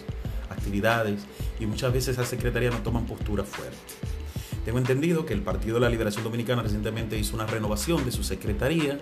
actividades 0.50 1.22
y 1.60 1.66
muchas 1.66 1.92
veces 1.92 2.18
esa 2.18 2.26
secretaría 2.26 2.70
no 2.70 2.78
toman 2.78 3.06
postura 3.06 3.44
fuerte. 3.44 3.78
Tengo 4.64 4.78
entendido 4.78 5.26
que 5.26 5.34
el 5.34 5.42
Partido 5.42 5.76
de 5.76 5.82
la 5.82 5.90
Liberación 5.90 6.24
Dominicana 6.24 6.62
recientemente 6.62 7.18
hizo 7.18 7.36
una 7.36 7.48
renovación 7.48 8.06
de 8.06 8.12
su 8.12 8.24
secretaría 8.24 8.98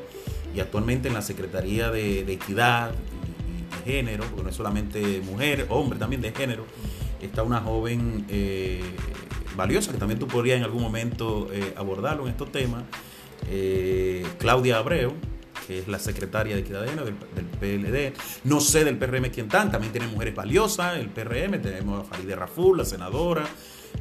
y 0.56 0.60
actualmente 0.60 1.08
en 1.08 1.14
la 1.14 1.22
Secretaría 1.22 1.92
de, 1.92 2.24
de 2.24 2.34
Equidad 2.34 2.92
género, 3.86 4.24
porque 4.26 4.44
no 4.44 4.50
es 4.50 4.56
solamente 4.56 5.22
mujer, 5.22 5.68
hombre 5.70 6.00
también 6.00 6.22
de 6.22 6.32
género, 6.32 6.66
está 7.22 7.44
una 7.44 7.62
joven 7.62 8.26
eh, 8.30 8.82
valiosa 9.56 9.92
que 9.92 9.98
también 9.98 10.20
tú 10.20 10.28
podrías 10.28 10.58
en 10.58 10.64
algún 10.64 10.82
momento 10.82 11.50
eh, 11.52 11.74
abordarlo 11.76 12.24
en 12.24 12.32
estos 12.32 12.52
temas, 12.52 12.84
eh, 13.50 14.26
Claudia 14.38 14.78
Abreu, 14.78 15.14
que 15.70 15.78
es 15.78 15.88
la 15.88 16.00
secretaria 16.00 16.56
de 16.56 16.62
Equidad 16.62 16.82
de 16.82 16.88
Género 16.88 17.06
del, 17.06 17.14
PLD. 17.14 18.14
No 18.46 18.60
sé 18.60 18.84
del 18.84 18.98
PRM 18.98 19.30
quién 19.30 19.48
tan, 19.48 19.70
también 19.70 19.94
tiene 19.94 20.08
mujeres 20.08 20.34
valiosas, 20.34 20.98
el 20.98 21.10
PRM, 21.10 21.62
tenemos 21.62 22.02
a 22.02 22.04
Farideh 22.06 22.36
Raful, 22.36 22.80
la 22.80 22.86
senadora, 22.86 23.48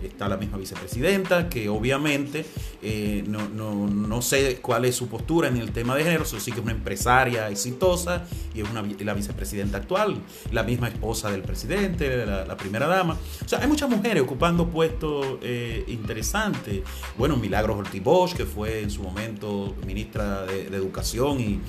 está 0.02 0.28
la 0.28 0.36
misma 0.36 0.58
vicepresidenta, 0.58 1.48
que 1.48 1.68
obviamente 1.68 2.44
eh, 2.82 3.24
no, 3.26 4.22
sé 4.22 4.58
cuál 4.60 4.84
es 4.84 4.96
su 4.96 5.08
postura 5.08 5.48
en 5.48 5.56
el 5.56 5.72
tema 5.72 5.96
de 5.96 6.04
género, 6.04 6.24
sí 6.24 6.50
que 6.50 6.58
es 6.58 6.64
una 6.64 6.72
empresaria 6.72 7.48
exitosa 7.48 8.24
y 8.54 8.60
es 8.60 8.70
una, 8.70 8.82
la 8.82 9.14
vicepresidenta 9.14 9.78
actual, 9.78 10.18
la 10.52 10.62
misma 10.62 10.88
esposa 10.88 11.30
del 11.30 11.42
presidente, 11.42 12.26
la, 12.26 12.56
primera 12.56 12.86
dama. 12.86 13.16
O 13.44 13.48
sea, 13.48 13.60
hay 13.60 13.68
muchas 13.68 13.88
mujeres 13.88 14.22
ocupando 14.22 14.68
puestos 14.68 15.38
eh, 15.42 15.84
interesantes. 15.88 16.82
Bueno, 17.16 17.36
Milagros 17.36 17.78
Ortiz 17.78 18.02
que 18.36 18.44
fue 18.44 18.82
en 18.82 18.90
su 18.90 19.02
momento 19.02 19.74
ministra 19.86 20.44
de, 20.46 20.68
Educación 20.78 21.40
y, 21.40 21.60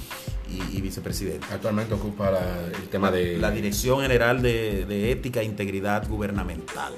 y, 0.71 0.81
vicepresidenta. 0.81 1.53
Actualmente 1.53 1.93
ocupa 1.93 2.31
el 2.73 2.87
tema 2.89 3.11
de... 3.11 3.37
La 3.37 3.51
Dirección 3.51 4.01
General 4.01 4.41
de, 4.41 4.85
de 4.85 5.11
Ética 5.11 5.41
e 5.41 5.43
Integridad 5.43 6.07
Gubernamental. 6.07 6.93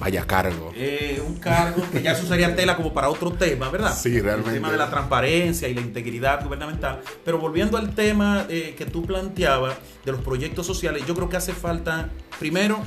Vaya 0.00 0.26
cargo. 0.26 0.72
Eh, 0.74 1.22
un 1.24 1.36
cargo 1.36 1.82
que 1.92 2.00
ya 2.00 2.12
eso 2.12 2.26
sería 2.26 2.56
tela 2.56 2.74
como 2.74 2.94
para 2.94 3.10
otro 3.10 3.32
tema, 3.32 3.68
¿verdad? 3.68 3.94
Sí, 3.94 4.18
realmente. 4.18 4.48
El 4.48 4.56
tema 4.56 4.72
de 4.72 4.78
la 4.78 4.88
transparencia 4.88 5.68
y 5.68 5.74
la 5.74 5.82
integridad 5.82 6.42
gubernamental. 6.42 7.02
Pero 7.22 7.38
volviendo 7.38 7.76
al 7.76 7.94
tema 7.94 8.46
eh, 8.48 8.74
que 8.78 8.86
tú 8.86 9.04
planteabas 9.04 9.76
de 10.02 10.12
los 10.12 10.22
proyectos 10.22 10.66
sociales, 10.66 11.04
yo 11.06 11.14
creo 11.14 11.28
que 11.28 11.36
hace 11.36 11.52
falta, 11.52 12.08
primero, 12.38 12.78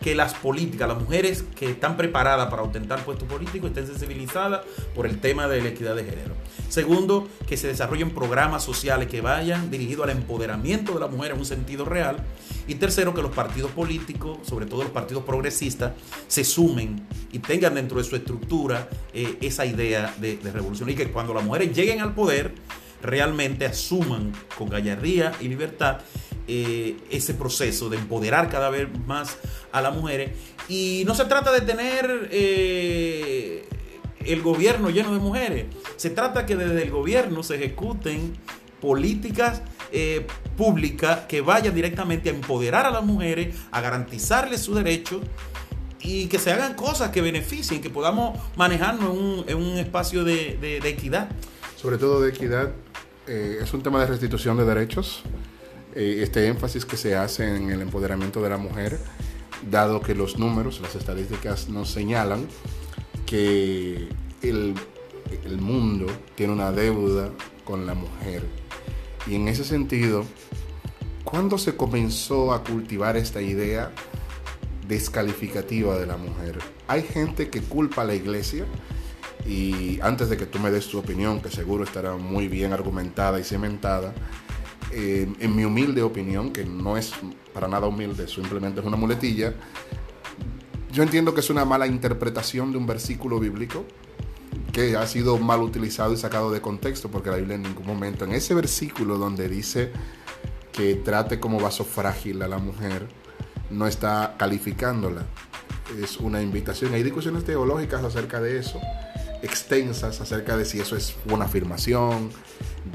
que 0.00 0.14
las 0.14 0.34
políticas, 0.34 0.88
las 0.88 0.98
mujeres 0.98 1.44
que 1.54 1.70
están 1.70 1.96
preparadas 1.96 2.48
para 2.50 2.62
ostentar 2.62 3.04
puestos 3.04 3.28
políticos 3.28 3.70
estén 3.70 3.86
sensibilizadas 3.86 4.62
por 4.94 5.06
el 5.06 5.20
tema 5.20 5.46
de 5.46 5.62
la 5.62 5.68
equidad 5.68 5.94
de 5.94 6.04
género. 6.04 6.34
Segundo, 6.68 7.28
que 7.46 7.56
se 7.56 7.68
desarrollen 7.68 8.10
programas 8.10 8.64
sociales 8.64 9.08
que 9.08 9.20
vayan 9.20 9.70
dirigidos 9.70 10.04
al 10.04 10.10
empoderamiento 10.10 10.94
de 10.94 11.00
la 11.00 11.08
mujer 11.08 11.32
en 11.32 11.38
un 11.38 11.44
sentido 11.44 11.84
real. 11.84 12.16
Y 12.66 12.76
tercero, 12.76 13.12
que 13.12 13.22
los 13.22 13.32
partidos 13.32 13.72
políticos, 13.72 14.38
sobre 14.44 14.66
todo 14.66 14.84
los 14.84 14.92
partidos 14.92 15.24
progresistas, 15.24 15.92
se 16.28 16.44
sumen 16.44 17.06
y 17.32 17.40
tengan 17.40 17.74
dentro 17.74 17.98
de 17.98 18.04
su 18.04 18.16
estructura 18.16 18.88
eh, 19.12 19.36
esa 19.40 19.66
idea 19.66 20.14
de, 20.18 20.36
de 20.36 20.52
revolución 20.52 20.88
y 20.88 20.94
que 20.94 21.10
cuando 21.10 21.34
las 21.34 21.44
mujeres 21.44 21.74
lleguen 21.76 22.00
al 22.00 22.14
poder, 22.14 22.54
realmente 23.02 23.66
asuman 23.66 24.32
con 24.56 24.68
gallardía 24.68 25.32
y 25.40 25.48
libertad 25.48 25.98
eh, 26.48 26.96
ese 27.10 27.34
proceso 27.34 27.88
de 27.88 27.96
empoderar 27.96 28.48
cada 28.48 28.70
vez 28.70 28.88
más 29.06 29.36
a 29.72 29.80
las 29.80 29.94
mujeres. 29.94 30.30
Y 30.68 31.04
no 31.06 31.14
se 31.14 31.24
trata 31.26 31.52
de 31.52 31.60
tener 31.60 32.28
eh, 32.32 33.68
el 34.24 34.42
gobierno 34.42 34.90
lleno 34.90 35.12
de 35.12 35.20
mujeres, 35.20 35.66
se 35.96 36.10
trata 36.10 36.46
que 36.46 36.56
desde 36.56 36.82
el 36.82 36.90
gobierno 36.90 37.42
se 37.42 37.56
ejecuten 37.56 38.36
políticas 38.80 39.62
eh, 39.92 40.26
públicas 40.56 41.20
que 41.28 41.40
vayan 41.40 41.74
directamente 41.74 42.30
a 42.30 42.32
empoderar 42.32 42.86
a 42.86 42.90
las 42.90 43.04
mujeres, 43.04 43.54
a 43.70 43.80
garantizarles 43.80 44.60
sus 44.62 44.76
derechos 44.76 45.20
y 46.00 46.26
que 46.26 46.38
se 46.38 46.50
hagan 46.50 46.74
cosas 46.74 47.10
que 47.10 47.20
beneficien, 47.20 47.80
que 47.80 47.90
podamos 47.90 48.38
manejarnos 48.56 49.46
en 49.46 49.56
un, 49.56 49.78
espacio 49.78 50.24
de, 50.24 50.80
equidad. 50.84 51.28
Sobre 51.76 51.98
todo 51.98 52.20
de 52.22 52.30
equidad 52.30 52.72
es 53.26 53.72
un 53.72 53.82
tema 53.82 54.00
de 54.00 54.06
restitución 54.06 54.56
de 54.56 54.64
derechos. 54.64 55.22
Eh, 55.94 56.20
este 56.22 56.46
énfasis 56.46 56.84
que 56.84 56.96
se 56.96 57.16
hace 57.16 57.56
en 57.56 57.70
el 57.70 57.82
empoderamiento 57.82 58.42
de 58.42 58.50
la 58.50 58.58
mujer, 58.58 58.98
dado 59.68 60.00
que 60.00 60.14
los 60.14 60.38
números, 60.38 60.80
las 60.80 60.94
estadísticas 60.94 61.68
nos 61.68 61.90
señalan 61.90 62.46
que 63.26 64.08
el, 64.42 64.74
el 65.44 65.60
mundo 65.60 66.06
tiene 66.34 66.52
una 66.52 66.70
deuda 66.72 67.30
con 67.64 67.86
la 67.86 67.94
mujer. 67.94 68.42
Y 69.26 69.34
en 69.34 69.48
ese 69.48 69.64
sentido, 69.64 70.24
¿cuándo 71.24 71.58
se 71.58 71.76
comenzó 71.76 72.52
a 72.52 72.62
cultivar 72.64 73.16
esta 73.16 73.42
idea 73.42 73.92
descalificativa 74.86 75.98
de 75.98 76.06
la 76.06 76.16
mujer? 76.16 76.58
Hay 76.88 77.02
gente 77.02 77.50
que 77.50 77.60
culpa 77.62 78.02
a 78.02 78.04
la 78.04 78.14
iglesia 78.14 78.64
y 79.46 79.98
antes 80.02 80.28
de 80.28 80.36
que 80.36 80.46
tú 80.46 80.58
me 80.58 80.70
des 80.70 80.88
tu 80.88 80.98
opinión, 80.98 81.40
que 81.40 81.50
seguro 81.50 81.84
estará 81.84 82.14
muy 82.14 82.48
bien 82.48 82.72
argumentada 82.72 83.40
y 83.40 83.44
cementada, 83.44 84.14
eh, 84.92 85.32
en 85.38 85.56
mi 85.56 85.64
humilde 85.64 86.02
opinión, 86.02 86.52
que 86.52 86.64
no 86.64 86.96
es 86.96 87.12
para 87.52 87.68
nada 87.68 87.86
humilde, 87.86 88.28
simplemente 88.28 88.80
es 88.80 88.86
una 88.86 88.96
muletilla, 88.96 89.54
yo 90.92 91.04
entiendo 91.04 91.34
que 91.34 91.40
es 91.40 91.50
una 91.50 91.64
mala 91.64 91.86
interpretación 91.86 92.72
de 92.72 92.78
un 92.78 92.86
versículo 92.86 93.38
bíblico 93.38 93.84
que 94.72 94.96
ha 94.96 95.06
sido 95.06 95.38
mal 95.38 95.60
utilizado 95.60 96.12
y 96.12 96.16
sacado 96.16 96.50
de 96.50 96.60
contexto, 96.60 97.10
porque 97.10 97.30
la 97.30 97.36
Biblia 97.36 97.54
en 97.56 97.62
ningún 97.62 97.86
momento, 97.86 98.24
en 98.24 98.32
ese 98.32 98.54
versículo 98.54 99.16
donde 99.16 99.48
dice 99.48 99.92
que 100.72 100.96
trate 100.96 101.38
como 101.38 101.60
vaso 101.60 101.84
frágil 101.84 102.42
a 102.42 102.48
la 102.48 102.58
mujer, 102.58 103.06
no 103.70 103.86
está 103.86 104.34
calificándola. 104.36 105.26
Es 106.02 106.18
una 106.18 106.42
invitación. 106.42 106.94
Hay 106.94 107.02
discusiones 107.02 107.44
teológicas 107.44 108.02
acerca 108.04 108.40
de 108.40 108.58
eso, 108.58 108.80
extensas 109.42 110.20
acerca 110.20 110.56
de 110.56 110.64
si 110.64 110.80
eso 110.80 110.96
es 110.96 111.14
una 111.30 111.44
afirmación, 111.46 112.30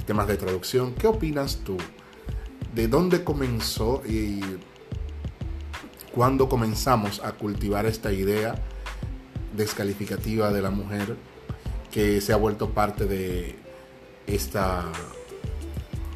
temas 0.06 0.28
de 0.28 0.38
traducción. 0.38 0.94
¿Qué 0.94 1.08
opinas 1.08 1.62
tú? 1.64 1.78
¿De 2.74 2.88
dónde 2.88 3.24
comenzó 3.24 4.02
y 4.06 4.42
cuándo 6.14 6.48
comenzamos 6.48 7.22
a 7.24 7.34
cultivar 7.34 7.86
esta 7.86 8.12
idea 8.12 8.56
descalificativa 9.56 10.52
de 10.52 10.62
la 10.62 10.70
mujer 10.70 11.16
que 11.92 12.22
se 12.22 12.34
ha 12.34 12.36
vuelto 12.36 12.72
parte 12.72 13.06
de 13.06 13.56
esta 14.28 14.92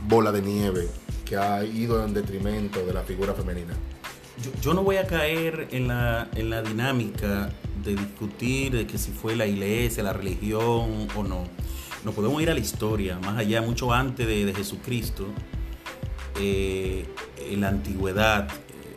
bola 0.08 0.32
de 0.32 0.41
nieve 0.41 0.88
que 1.25 1.38
ha 1.38 1.63
ido 1.63 2.03
en 2.03 2.13
detrimento 2.13 2.86
de 2.86 2.93
la 2.93 3.01
figura 3.01 3.34
femenina? 3.34 3.73
Yo, 4.62 4.73
no 4.73 4.84
voy 4.84 4.95
a 4.95 5.05
caer 5.05 5.67
en 5.71 5.89
la, 5.89 6.29
en 6.34 6.49
la 6.49 6.62
dinámica 6.62 7.49
de 7.84 7.95
discutir 7.95 8.71
de 8.71 8.88
que 8.88 8.97
si 8.97 9.12
fue 9.12 9.36
la 9.36 9.45
iglesia, 9.45 10.01
la 10.01 10.13
religión 10.13 11.08
o 11.15 11.23
no. 11.23 11.43
Nos 12.03 12.15
podemos 12.15 12.41
ir 12.41 12.49
a 12.49 12.53
la 12.53 12.59
historia, 12.59 13.19
más 13.19 13.38
allá, 13.38 13.62
mucho 13.62 13.91
antes 13.93 14.25
de, 14.25 14.53
Jesucristo, 14.53 15.27
eh, 16.39 17.05
en 17.38 17.62
la 17.62 17.69
antigüedad, 17.69 18.47
eh, 18.49 18.95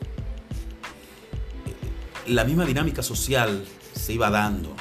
la 2.29 2.45
misma 2.45 2.65
dinámica 2.65 3.03
social 3.03 3.65
se 3.93 4.13
iba 4.13 4.31
dando. 4.31 4.75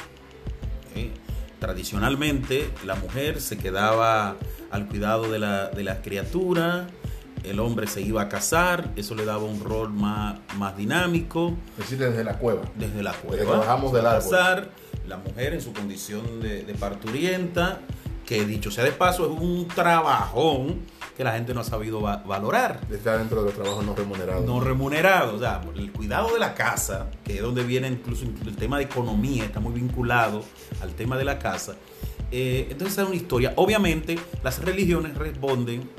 ¿eh? 0.96 1.12
Tradicionalmente, 1.60 2.70
la 2.86 2.96
mujer 2.96 3.42
se 3.42 3.58
quedaba 3.58 4.38
al 4.70 4.88
cuidado 4.88 5.32
de 5.32 5.40
la, 5.40 5.70
de 5.70 5.84
la 5.84 6.02
criatura, 6.02 6.88
el 7.44 7.60
hombre 7.60 7.88
se 7.88 8.02
iba 8.02 8.22
a 8.22 8.30
casar, 8.30 8.92
eso 8.96 9.16
le 9.16 9.26
daba 9.26 9.44
un 9.44 9.64
rol 9.64 9.92
más, 9.92 10.40
más 10.58 10.78
dinámico. 10.78 11.56
Es 11.72 11.90
decir, 11.90 11.98
desde 11.98 12.24
la 12.24 12.38
cueva. 12.38 12.62
Desde 12.76 13.02
la 13.02 13.14
cueva. 13.14 13.58
bajamos 13.58 13.92
del 13.94 14.06
árbol. 14.06 14.22
Casar, 14.22 14.70
la 15.08 15.18
mujer 15.18 15.54
en 15.54 15.62
su 15.62 15.74
condición 15.74 16.40
de, 16.42 16.76
parturienta, 16.80 17.80
que 18.26 18.46
dicho 18.46 18.72
sea 18.72 18.84
de 18.84 18.92
paso, 18.92 19.26
es 19.26 19.42
un 19.42 19.68
trabajón 19.68 20.82
que 21.18 21.24
la 21.24 21.34
gente 21.34 21.54
no 21.54 21.62
ha 21.62 21.64
sabido 21.64 22.02
valorar. 22.02 22.82
Está 22.90 23.18
dentro 23.18 23.40
de 23.42 23.46
los 23.46 23.54
trabajos 23.54 23.86
no 23.86 23.96
remunerados. 23.96 24.46
No 24.46 24.60
remunerados, 24.60 25.36
o 25.36 25.40
sea, 25.40 25.62
el 25.76 25.92
cuidado 25.92 26.34
de 26.34 26.40
la 26.40 26.54
casa, 26.54 27.10
que 27.24 27.36
es 27.36 27.42
donde 27.42 27.64
viene 27.64 27.88
incluso 27.88 28.26
el 28.26 28.56
tema 28.56 28.78
de 28.78 28.86
economía, 28.86 29.44
está 29.44 29.60
muy 29.60 29.74
vinculado 29.74 30.44
al 30.82 30.94
tema 30.94 31.18
de 31.18 31.26
la 31.26 31.38
casa. 31.40 31.76
Eh, 32.32 32.68
entonces 32.70 32.98
es 32.98 33.06
una 33.06 33.16
historia. 33.16 33.54
Obviamente 33.58 34.18
las 34.44 34.64
religiones 34.64 35.16
responden 35.18 35.90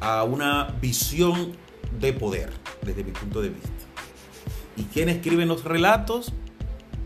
a 0.00 0.24
una 0.24 0.74
visión 0.80 1.52
de 1.98 2.12
poder, 2.12 2.50
desde 2.82 3.04
mi 3.04 3.12
punto 3.12 3.40
de 3.40 3.50
vista. 3.50 3.70
¿Y 4.76 4.82
quién 4.84 5.08
escriben 5.08 5.48
los 5.48 5.64
relatos? 5.64 6.32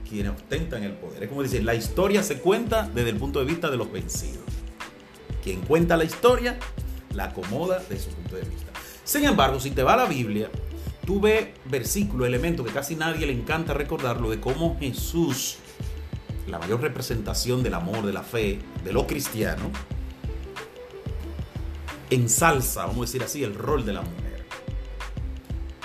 Quienes 0.08 0.32
ostentan 0.32 0.82
el 0.84 0.92
poder. 0.92 1.22
Es 1.22 1.28
como 1.28 1.42
decir, 1.42 1.62
la 1.64 1.74
historia 1.74 2.22
se 2.22 2.38
cuenta 2.38 2.88
desde 2.94 3.10
el 3.10 3.16
punto 3.16 3.40
de 3.40 3.44
vista 3.44 3.70
de 3.70 3.76
los 3.76 3.92
vencidos. 3.92 4.44
Quien 5.42 5.60
cuenta 5.60 5.96
la 5.96 6.04
historia 6.04 6.58
la 7.14 7.24
acomoda 7.24 7.78
desde 7.88 8.04
su 8.04 8.10
punto 8.10 8.36
de 8.36 8.42
vista. 8.42 8.72
Sin 9.04 9.24
embargo, 9.24 9.60
si 9.60 9.70
te 9.70 9.82
va 9.82 9.94
a 9.94 9.96
la 9.96 10.06
Biblia, 10.06 10.50
tú 11.06 11.20
ves 11.20 11.48
versículos, 11.64 12.26
elementos 12.26 12.66
que 12.66 12.72
casi 12.72 12.94
nadie 12.94 13.26
le 13.26 13.32
encanta 13.32 13.74
recordarlo 13.74 14.30
de 14.30 14.40
cómo 14.40 14.78
Jesús, 14.78 15.56
la 16.46 16.58
mayor 16.58 16.80
representación 16.80 17.62
del 17.62 17.74
amor, 17.74 18.04
de 18.04 18.12
la 18.12 18.22
fe, 18.22 18.58
de 18.84 18.92
lo 18.92 19.06
cristiano, 19.06 19.70
ensalza, 22.10 22.86
vamos 22.86 22.98
a 22.98 23.00
decir 23.02 23.22
así, 23.22 23.44
el 23.44 23.54
rol 23.54 23.84
de 23.84 23.92
la 23.92 24.02
mujer. 24.02 24.44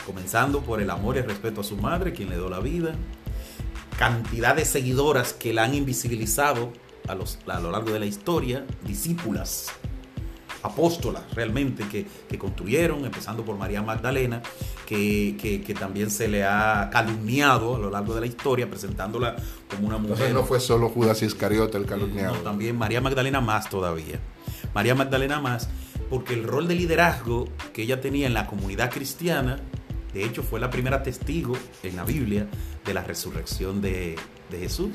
Comenzando 0.06 0.62
por 0.62 0.82
el 0.82 0.90
amor 0.90 1.16
y 1.16 1.20
el 1.20 1.26
respeto 1.26 1.62
a 1.62 1.64
su 1.64 1.78
madre, 1.78 2.14
quien 2.14 2.30
le 2.30 2.36
dio 2.36 2.50
la 2.50 2.60
vida. 2.60 2.96
Cantidad 3.98 4.56
de 4.56 4.66
seguidoras 4.66 5.34
que 5.34 5.54
la 5.54 5.64
han 5.64 5.74
invisibilizado 5.76 6.74
a, 7.08 7.16
los, 7.16 7.40
a 7.48 7.60
lo 7.60 7.72
largo 7.72 7.92
de 7.92 8.00
la 8.00 8.06
historia, 8.06 8.66
discípulas, 8.86 9.68
apóstolas 10.64 11.24
realmente 11.36 11.88
que, 11.88 12.06
que 12.30 12.38
construyeron, 12.38 13.06
empezando 13.06 13.44
por 13.44 13.58
María 13.58 13.82
Magdalena, 13.82 14.42
que, 14.86 15.36
que, 15.66 15.74
también 15.74 16.10
se 16.10 16.28
le 16.28 16.44
ha 16.44 16.90
calumniado 16.92 17.76
a 17.76 17.80
lo 17.80 17.90
largo 17.90 18.16
de 18.16 18.22
la 18.22 18.28
historia, 18.28 18.70
presentándola 18.70 19.36
como 19.70 19.88
una 19.88 19.98
mujer. 19.98 20.14
Entonces 20.14 20.34
no 20.34 20.44
fue 20.44 20.60
solo 20.60 20.90
Judas 20.90 21.22
Iscariote 21.22 21.78
el 21.78 21.86
calumniado. 21.86 22.36
No, 22.36 22.42
también 22.42 22.78
María 22.78 23.02
Magdalena 23.02 23.42
más 23.42 23.70
todavía. 23.70 24.20
María 24.74 24.96
Magdalena 24.96 25.40
más 25.40 25.70
porque 26.10 26.34
el 26.34 26.44
rol 26.44 26.68
de 26.68 26.76
liderazgo 26.76 27.48
que 27.74 27.84
ella 27.84 28.00
tenía 28.00 28.28
en 28.28 28.34
la 28.34 28.46
comunidad 28.46 28.92
cristiana, 28.92 29.60
de 30.14 30.24
hecho 30.24 30.44
fue 30.44 30.60
la 30.60 30.70
primera 30.70 31.04
testigo 31.04 31.56
en 31.82 31.96
la 31.96 32.04
Biblia 32.04 32.48
de 32.86 32.94
la 32.94 33.04
resurrección 33.04 33.82
de, 33.82 34.16
Jesús, 34.52 34.92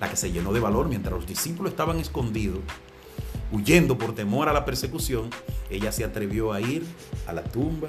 la 0.00 0.08
que 0.08 0.14
se 0.14 0.30
llenó 0.30 0.52
de 0.52 0.60
valor 0.60 0.88
mientras 0.88 1.12
los 1.12 1.26
discípulos 1.26 1.72
estaban 1.72 1.98
escondidos, 1.98 2.60
huyendo 3.50 3.98
por 3.98 4.14
temor 4.14 4.48
a 4.48 4.52
la 4.52 4.64
persecución, 4.64 5.30
ella 5.68 5.90
se 5.90 6.04
atrevió 6.04 6.52
a 6.52 6.60
ir 6.60 6.84
a 7.26 7.32
la 7.32 7.42
tumba, 7.42 7.88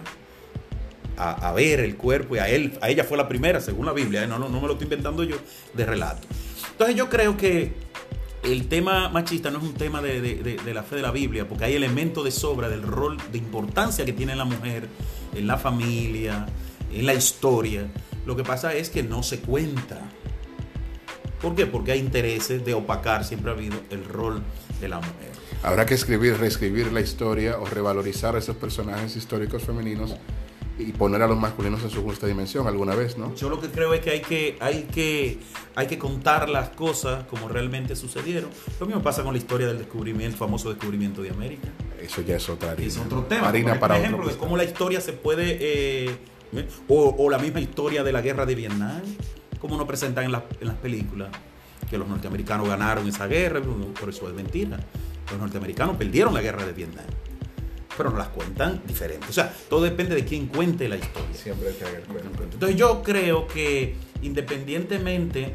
a, 1.17 1.51
ver 1.51 1.81
el 1.81 1.95
cuerpo 1.95 2.35
y 2.35 2.39
a 2.39 2.49
él, 2.49 2.79
a 2.81 2.89
ella 2.89 3.03
fue 3.03 3.17
la 3.17 3.27
primera, 3.27 3.61
según 3.61 3.85
la 3.85 3.93
Biblia, 3.93 4.23
¿eh? 4.23 4.27
no, 4.27 4.39
me 4.39 4.61
lo 4.61 4.71
estoy 4.71 4.85
inventando 4.85 5.23
yo, 5.23 5.37
de 5.75 5.85
relato. 5.85 6.27
Entonces 6.71 6.95
yo 6.95 7.09
creo 7.09 7.37
que 7.37 7.73
el 8.43 8.67
tema 8.67 9.09
machista 9.09 9.51
no 9.51 9.59
es 9.59 9.63
un 9.63 9.73
tema 9.73 10.01
de, 10.01 10.59
la 10.73 10.83
fe 10.83 10.95
de 10.95 11.01
la 11.03 11.11
Biblia, 11.11 11.47
porque 11.47 11.65
hay 11.65 11.75
elementos 11.75 12.23
de 12.23 12.31
sobra 12.31 12.69
del 12.69 12.81
rol 12.81 13.17
de 13.31 13.37
importancia 13.37 14.03
que 14.05 14.13
tiene 14.13 14.35
la 14.35 14.45
mujer 14.45 14.87
en 15.35 15.45
la 15.45 15.57
familia, 15.57 16.47
en 16.93 17.05
la 17.05 17.13
historia. 17.13 17.91
Lo 18.25 18.35
que 18.35 18.43
pasa 18.43 18.73
es 18.73 18.89
que 18.89 19.03
no 19.03 19.23
se 19.23 19.39
cuenta. 19.39 20.01
¿Por 21.41 21.55
qué? 21.55 21.65
Porque 21.65 21.93
hay 21.93 21.99
intereses 21.99 22.63
de 22.63 22.73
opacar, 22.73 23.25
siempre 23.25 23.51
ha 23.51 23.55
habido 23.55 23.79
el 23.89 24.05
rol 24.05 24.43
de 24.79 24.87
la 24.87 24.97
mujer. 24.97 25.31
Habrá 25.63 25.85
que 25.85 25.95
escribir, 25.95 26.37
reescribir 26.37 26.91
la 26.91 27.01
historia 27.01 27.59
o 27.59 27.65
revalorizar 27.65 28.35
esos 28.35 28.55
personajes 28.55 29.15
históricos 29.15 29.63
femeninos 29.63 30.15
y 30.77 30.91
poner 30.93 31.21
a 31.21 31.27
los 31.27 31.37
masculinos 31.37 31.83
en 31.83 31.89
su 31.89 32.01
justa 32.03 32.27
dimensión 32.27 32.67
alguna 32.67 32.95
vez, 32.95 33.17
¿no? 33.17 33.35
Yo 33.35 33.49
lo 33.49 33.59
que 33.59 33.67
creo 33.67 33.93
es 33.93 34.01
que 34.01 34.11
hay 34.11 34.21
que, 34.21 34.57
hay 34.59 34.83
que, 34.83 35.39
hay 35.75 35.87
que 35.87 35.97
contar 35.97 36.49
las 36.49 36.69
cosas 36.69 37.25
como 37.25 37.47
realmente 37.47 37.95
sucedieron. 37.95 38.49
Lo 38.79 38.85
mismo 38.85 39.01
pasa 39.01 39.23
con 39.23 39.33
la 39.33 39.37
historia 39.37 39.67
del 39.67 39.77
descubrimiento, 39.77 40.33
el 40.33 40.39
famoso 40.39 40.69
descubrimiento 40.69 41.21
de 41.21 41.29
América. 41.29 41.67
Eso 41.99 42.21
ya 42.21 42.37
es 42.37 42.49
otra 42.49 42.71
harina. 42.71 42.87
Es 42.87 42.97
otro 42.97 43.23
tema. 43.23 43.49
Harina 43.49 43.79
para 43.79 43.95
por 43.95 44.03
ejemplo 44.03 44.27
de 44.27 44.37
cómo 44.37 44.57
la 44.57 44.63
historia 44.63 45.01
se 45.01 45.13
puede, 45.13 45.57
eh, 45.59 46.15
o, 46.87 47.29
la 47.29 47.37
misma 47.37 47.59
historia 47.59 48.03
de 48.03 48.11
la 48.11 48.21
guerra 48.21 48.45
de 48.45 48.55
Vietnam, 48.55 49.01
como 49.59 49.77
nos 49.77 49.85
presentan 49.85 50.25
en, 50.25 50.35
en 50.35 50.67
las 50.67 50.77
películas, 50.77 51.29
que 51.89 51.97
los 51.97 52.07
norteamericanos 52.07 52.67
ganaron 52.67 53.07
esa 53.07 53.27
guerra, 53.27 53.61
por 53.99 54.09
eso 54.09 54.27
es 54.27 54.33
mentira. 54.33 54.79
Los 55.29 55.39
norteamericanos 55.39 55.97
perdieron 55.97 56.33
la 56.33 56.41
guerra 56.41 56.65
de 56.65 56.73
Vietnam 56.73 57.05
pero 57.97 58.09
nos 58.09 58.19
las 58.19 58.29
cuentan 58.29 58.81
diferentes. 58.87 59.29
O 59.29 59.33
sea, 59.33 59.53
todo 59.69 59.83
depende 59.83 60.15
de 60.15 60.25
quién 60.25 60.47
cuente 60.47 60.87
la 60.87 60.95
historia. 60.95 61.35
Siempre 61.35 61.69
hay 61.69 61.75
que 61.75 61.85
haber 61.85 62.01
cuento. 62.03 62.43
Entonces 62.53 62.75
yo 62.75 63.03
creo 63.03 63.47
que 63.47 63.95
independientemente 64.21 65.53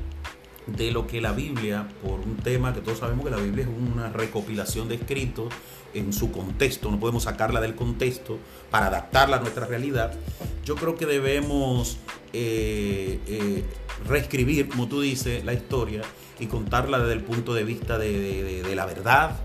de 0.67 0.91
lo 0.91 1.07
que 1.07 1.21
la 1.21 1.33
Biblia, 1.33 1.89
por 2.03 2.21
un 2.21 2.37
tema 2.37 2.75
que 2.75 2.81
todos 2.81 2.99
sabemos 2.99 3.25
que 3.25 3.31
la 3.31 3.37
Biblia 3.37 3.65
es 3.65 3.71
una 3.71 4.11
recopilación 4.11 4.89
de 4.89 4.97
escritos 4.97 5.53
en 5.95 6.13
su 6.13 6.33
contexto, 6.33 6.91
no 6.91 6.99
podemos 6.99 7.23
sacarla 7.23 7.61
del 7.61 7.75
contexto 7.75 8.39
para 8.71 8.87
adaptarla 8.89 9.37
a 9.37 9.41
nuestra 9.41 9.67
realidad, 9.67 10.13
yo 10.65 10.75
creo 10.75 10.97
que 10.97 11.07
debemos 11.07 11.99
eh, 12.33 13.21
eh, 13.27 13.65
reescribir, 14.07 14.69
como 14.69 14.89
tú 14.89 15.01
dices, 15.01 15.45
la 15.45 15.55
historia 15.55 16.03
y 16.39 16.47
contarla 16.47 16.99
desde 16.99 17.15
el 17.15 17.23
punto 17.23 17.55
de 17.55 17.65
vista 17.65 17.99
de 17.99 18.73
la 18.75 18.85
verdad, 18.85 19.41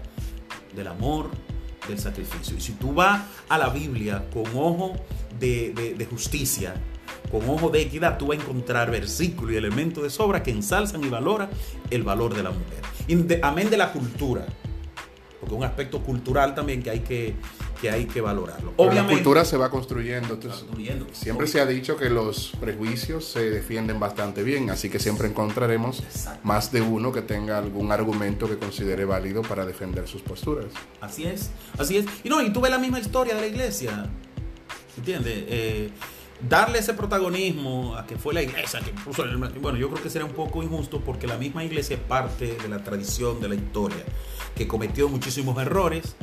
del 0.75 0.87
amor, 0.87 1.29
del 1.87 1.99
sacrificio. 1.99 2.57
Y 2.57 2.61
si 2.61 2.73
tú 2.73 2.93
vas 2.93 3.23
a 3.49 3.57
la 3.57 3.69
Biblia 3.69 4.25
con 4.33 4.45
ojo 4.55 4.95
de, 5.39 6.07
justicia, 6.09 6.75
con 7.31 7.49
ojo 7.49 7.69
de 7.69 7.81
equidad, 7.81 8.17
tú 8.17 8.27
vas 8.27 8.37
a 8.37 8.41
encontrar 8.41 8.91
versículos 8.91 9.53
y 9.53 9.57
elementos 9.57 10.03
de 10.03 10.09
sobra 10.09 10.43
que 10.43 10.51
ensalzan 10.51 11.03
y 11.03 11.09
valoran 11.09 11.49
el 11.89 12.03
valor 12.03 12.35
de 12.35 12.43
la 12.43 12.51
mujer. 12.51 13.39
Amén 13.43 13.69
de 13.69 13.77
la 13.77 13.91
cultura, 13.91 14.45
porque 15.39 15.55
es 15.55 15.57
un 15.59 15.63
aspecto 15.65 16.01
cultural 16.03 16.53
también 16.55 16.81
que 16.83 16.89
hay 16.91 16.99
que, 16.99 17.33
que, 17.81 17.89
hay 17.89 18.05
que 18.05 18.21
valorarlo. 18.21 18.73
Pero 18.77 18.89
Obviamente, 18.89 19.13
La 19.13 19.17
cultura 19.17 19.45
se 19.45 19.57
va 19.57 19.69
construyendo. 19.69 20.35
entonces, 20.35 20.61
construyendo. 20.63 21.07
siempre 21.11 21.47
se 21.47 21.59
ha 21.59 21.65
dicho 21.65 21.97
que 21.97 22.09
los 22.09 22.51
prejuicios 22.59 23.25
se 23.25 23.49
defienden 23.49 23.99
bastante 23.99 24.43
bien, 24.43 24.69
así 24.69 24.89
que 24.89 24.99
siempre 24.99 25.27
encontraremos 25.27 25.99
Exacto. 25.99 26.39
más 26.43 26.71
de 26.71 26.81
uno 26.81 27.11
que 27.11 27.21
tenga 27.21 27.57
algún 27.57 27.91
argumento 27.91 28.47
que 28.47 28.57
considere 28.57 29.03
válido 29.03 29.41
para 29.41 29.65
defender 29.65 30.07
sus 30.07 30.21
posturas. 30.21 30.67
Así 31.01 31.25
es, 31.25 31.49
así 31.77 31.97
es. 31.97 32.05
Y 32.23 32.29
no, 32.29 32.41
y 32.41 32.51
tú 32.53 32.61
ves 32.61 32.71
la 32.71 32.77
misma 32.79 32.99
historia 32.99 33.33
de 33.35 33.41
la 33.41 33.47
iglesia. 33.47 34.09
¿Entiendes? 34.97 35.43
Eh, 35.47 35.89
darle 36.47 36.79
ese 36.79 36.93
protagonismo 36.93 37.95
a 37.95 38.05
que 38.05 38.17
fue 38.17 38.33
la 38.33 38.41
iglesia 38.41 38.79
que 38.79 38.91
puso 38.91 39.23
el 39.23 39.37
Bueno, 39.37 39.77
yo 39.77 39.89
creo 39.89 40.01
que 40.01 40.09
sería 40.09 40.25
un 40.25 40.33
poco 40.33 40.63
injusto 40.63 41.01
porque 41.01 41.27
la 41.27 41.37
misma 41.37 41.63
iglesia 41.63 41.95
es 41.95 42.01
parte 42.01 42.57
de 42.57 42.67
la 42.67 42.83
tradición, 42.83 43.39
de 43.39 43.49
la 43.49 43.55
historia, 43.55 44.03
que 44.55 44.67
cometió 44.67 45.09
muchísimos 45.09 45.59
errores, 45.61 46.15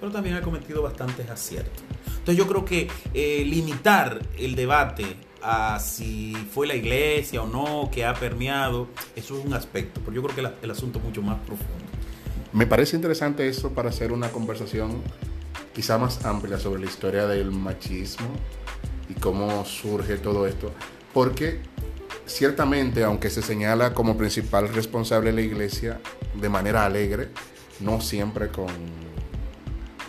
pero 0.00 0.12
también 0.12 0.36
ha 0.36 0.42
cometido 0.42 0.82
bastantes 0.82 1.28
aciertos. 1.30 1.82
Entonces 2.06 2.36
yo 2.36 2.46
creo 2.46 2.64
que 2.64 2.88
eh, 3.12 3.44
limitar 3.46 4.20
el 4.38 4.54
debate 4.54 5.16
a 5.42 5.78
si 5.78 6.34
fue 6.52 6.66
la 6.66 6.74
iglesia 6.74 7.42
o 7.42 7.46
no 7.46 7.90
que 7.90 8.04
ha 8.04 8.14
permeado, 8.14 8.88
eso 9.14 9.38
es 9.38 9.44
un 9.44 9.52
aspecto, 9.52 10.00
pero 10.04 10.14
yo 10.14 10.22
creo 10.22 10.34
que 10.34 10.64
el 10.64 10.70
asunto 10.70 10.98
es 10.98 11.04
mucho 11.04 11.22
más 11.22 11.38
profundo. 11.40 11.84
Me 12.52 12.66
parece 12.66 12.96
interesante 12.96 13.46
eso 13.48 13.70
para 13.70 13.90
hacer 13.90 14.12
una 14.12 14.30
conversación 14.30 15.02
quizá 15.74 15.98
más 15.98 16.24
amplia 16.24 16.58
sobre 16.58 16.80
la 16.80 16.86
historia 16.86 17.26
del 17.26 17.50
machismo 17.50 18.28
cómo 19.20 19.64
surge 19.64 20.16
todo 20.16 20.46
esto. 20.46 20.72
Porque 21.12 21.60
ciertamente, 22.26 23.04
aunque 23.04 23.30
se 23.30 23.42
señala 23.42 23.94
como 23.94 24.16
principal 24.16 24.68
responsable 24.68 25.32
la 25.32 25.40
iglesia 25.40 26.00
de 26.34 26.48
manera 26.48 26.84
alegre, 26.84 27.28
no 27.80 28.00
siempre 28.00 28.48
con 28.48 28.68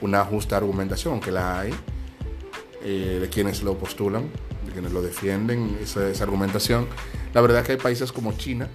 una 0.01 0.23
justa 0.25 0.57
argumentación, 0.57 1.19
que 1.19 1.31
la 1.31 1.59
hay, 1.59 1.73
eh, 2.83 3.19
de 3.21 3.29
quienes 3.29 3.63
lo 3.63 3.77
postulan, 3.77 4.29
de 4.65 4.71
quienes 4.71 4.91
lo 4.91 5.01
defienden, 5.01 5.77
esa, 5.81 6.07
esa 6.09 6.23
argumentación. 6.23 6.87
La 7.33 7.41
verdad 7.41 7.61
es 7.61 7.65
que 7.65 7.71
hay 7.73 7.77
países 7.79 8.11
como 8.11 8.33
China, 8.33 8.69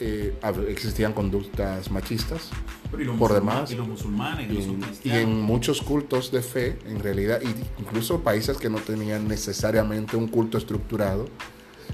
eh, 0.00 0.34
existían 0.68 1.12
conductas 1.12 1.90
machistas, 1.90 2.50
Pero 2.90 3.02
y 3.02 3.06
los 3.06 3.16
Por 3.16 3.32
demás. 3.32 3.70
Y 3.70 3.76
los 3.76 3.86
musulmanes, 3.86 4.50
y 4.50 4.54
los 4.54 4.66
y 5.04 5.10
en 5.10 5.40
muchos 5.40 5.80
cultos 5.82 6.30
de 6.32 6.42
fe, 6.42 6.78
en 6.86 7.00
realidad, 7.00 7.40
y 7.42 7.48
incluso 7.80 8.20
países 8.20 8.56
que 8.56 8.68
no 8.68 8.78
tenían 8.78 9.28
necesariamente 9.28 10.16
un 10.16 10.28
culto 10.28 10.58
estructurado 10.58 11.26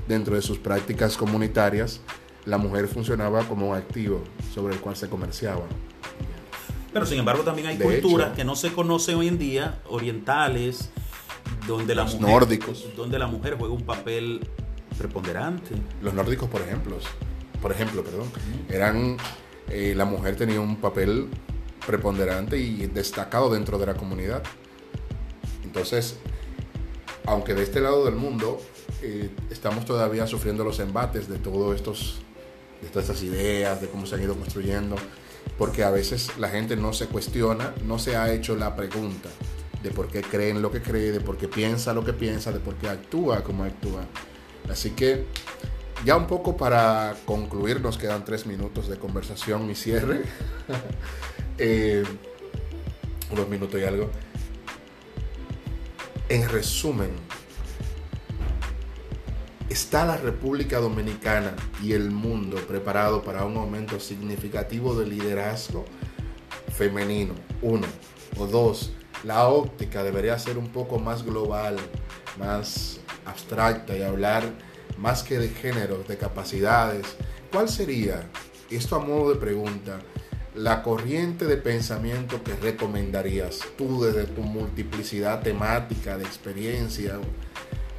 dentro 0.08 0.36
de 0.36 0.42
sus 0.42 0.58
prácticas 0.58 1.16
comunitarias, 1.16 2.00
la 2.44 2.58
mujer 2.58 2.88
funcionaba 2.88 3.44
como 3.46 3.70
un 3.70 3.76
activo 3.76 4.22
sobre 4.54 4.74
el 4.74 4.80
cual 4.80 4.96
se 4.96 5.08
comerciaba. 5.08 5.64
Pero 6.92 7.04
sin 7.04 7.18
embargo 7.18 7.42
también 7.42 7.66
hay 7.66 7.76
De 7.76 7.84
culturas 7.84 8.28
hecho. 8.28 8.36
que 8.36 8.44
no 8.44 8.56
se 8.56 8.72
conocen 8.72 9.16
hoy 9.16 9.28
en 9.28 9.38
día, 9.38 9.80
orientales, 9.88 10.90
donde 11.66 11.94
la 11.94 12.04
mujer, 12.04 12.20
nórdicos. 12.20 12.86
donde 12.96 13.18
la 13.18 13.26
mujer 13.26 13.56
juega 13.58 13.74
un 13.74 13.82
papel 13.82 14.48
preponderante. 14.96 15.74
Los 16.00 16.14
nórdicos, 16.14 16.48
por 16.48 16.62
ejemplo, 16.62 16.96
por 17.60 17.72
ejemplo, 17.72 18.02
perdón, 18.02 18.28
eran 18.70 19.16
eh, 19.68 19.94
la 19.96 20.04
mujer 20.04 20.36
tenía 20.36 20.60
un 20.60 20.76
papel 20.76 21.28
preponderante 21.86 22.58
y 22.58 22.86
destacado 22.86 23.50
dentro 23.50 23.78
de 23.78 23.86
la 23.86 23.94
comunidad. 23.94 24.42
Entonces, 25.64 26.16
aunque 27.26 27.54
de 27.54 27.62
este 27.62 27.80
lado 27.80 28.04
del 28.04 28.14
mundo 28.14 28.60
eh, 29.02 29.30
estamos 29.50 29.84
todavía 29.84 30.26
sufriendo 30.26 30.64
los 30.64 30.78
embates 30.80 31.28
de 31.28 31.38
todos 31.38 31.74
estos 31.74 32.20
de 32.80 32.88
todas 32.88 33.08
estas 33.08 33.22
ideas, 33.22 33.80
de 33.80 33.88
cómo 33.88 34.06
se 34.06 34.14
han 34.14 34.22
ido 34.22 34.34
construyendo, 34.34 34.96
porque 35.56 35.82
a 35.82 35.90
veces 35.90 36.36
la 36.38 36.50
gente 36.50 36.76
no 36.76 36.92
se 36.92 37.06
cuestiona, 37.06 37.74
no 37.84 37.98
se 37.98 38.16
ha 38.16 38.32
hecho 38.32 38.54
la 38.54 38.76
pregunta 38.76 39.30
de 39.82 39.90
por 39.90 40.08
qué 40.08 40.22
creen 40.22 40.60
lo 40.60 40.70
que 40.70 40.82
cree, 40.82 41.12
de 41.12 41.20
por 41.20 41.36
qué 41.36 41.48
piensa 41.48 41.94
lo 41.94 42.04
que 42.04 42.12
piensa, 42.12 42.52
de 42.52 42.60
por 42.60 42.74
qué 42.74 42.88
actúa 42.88 43.42
como 43.42 43.64
actúa. 43.64 44.04
Así 44.68 44.90
que 44.90 45.24
ya 46.04 46.16
un 46.16 46.26
poco 46.26 46.56
para 46.56 47.14
concluir, 47.24 47.80
nos 47.80 47.98
quedan 47.98 48.24
tres 48.24 48.46
minutos 48.46 48.88
de 48.88 48.98
conversación 48.98 49.70
y 49.70 49.74
cierre. 49.74 50.22
Eh, 51.58 52.04
unos 53.30 53.48
minutos 53.48 53.80
y 53.80 53.84
algo. 53.84 54.10
En 56.28 56.46
resumen, 56.50 57.12
¿está 59.70 60.04
la 60.04 60.18
República 60.18 60.80
Dominicana 60.80 61.54
y 61.82 61.94
el 61.94 62.10
mundo 62.10 62.58
preparado 62.68 63.22
para 63.22 63.46
un 63.46 63.56
aumento 63.56 63.98
significativo 64.00 64.94
de 64.96 65.06
liderazgo 65.06 65.86
femenino? 66.74 67.32
Uno. 67.62 67.86
O 68.38 68.46
dos, 68.46 68.92
la 69.24 69.48
óptica 69.48 70.04
debería 70.04 70.38
ser 70.38 70.58
un 70.58 70.68
poco 70.68 70.98
más 70.98 71.24
global, 71.24 71.76
más 72.38 73.00
abstracta 73.24 73.96
y 73.96 74.02
hablar 74.02 74.44
más 74.98 75.22
que 75.22 75.38
de 75.38 75.48
géneros, 75.48 76.06
de 76.08 76.16
capacidades. 76.16 77.06
¿Cuál 77.52 77.68
sería, 77.68 78.28
esto 78.70 78.96
a 78.96 78.98
modo 79.00 79.32
de 79.32 79.36
pregunta, 79.40 79.98
la 80.54 80.82
corriente 80.82 81.44
de 81.46 81.56
pensamiento 81.58 82.42
que 82.42 82.54
recomendarías 82.54 83.60
tú 83.76 84.02
desde 84.04 84.24
tu 84.24 84.40
multiplicidad 84.42 85.42
temática 85.42 86.16
de 86.18 86.24
experiencia? 86.24 87.18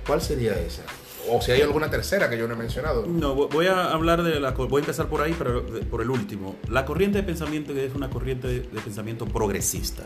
¿Cuál 0.06 0.22
sería 0.22 0.54
esa? 0.60 0.84
O 1.30 1.42
si 1.42 1.52
hay 1.52 1.62
alguna 1.62 1.90
tercera 1.90 2.30
que 2.30 2.38
yo 2.38 2.48
no 2.48 2.54
he 2.54 2.58
mencionado. 2.58 3.06
No, 3.06 3.36
vo- 3.36 3.50
voy 3.52 3.68
a 3.68 3.92
hablar 3.92 4.24
de 4.24 4.40
la 4.40 4.52
voy 4.52 4.80
a 4.80 4.80
empezar 4.80 5.08
por 5.08 5.22
ahí, 5.22 5.36
pero 5.38 5.66
por 5.90 6.02
el 6.02 6.10
último. 6.10 6.56
La 6.70 6.86
corriente 6.86 7.18
de 7.18 7.24
pensamiento 7.24 7.74
es 7.74 7.94
una 7.94 8.10
corriente 8.10 8.48
de 8.48 8.82
pensamiento 8.82 9.26
progresista. 9.26 10.04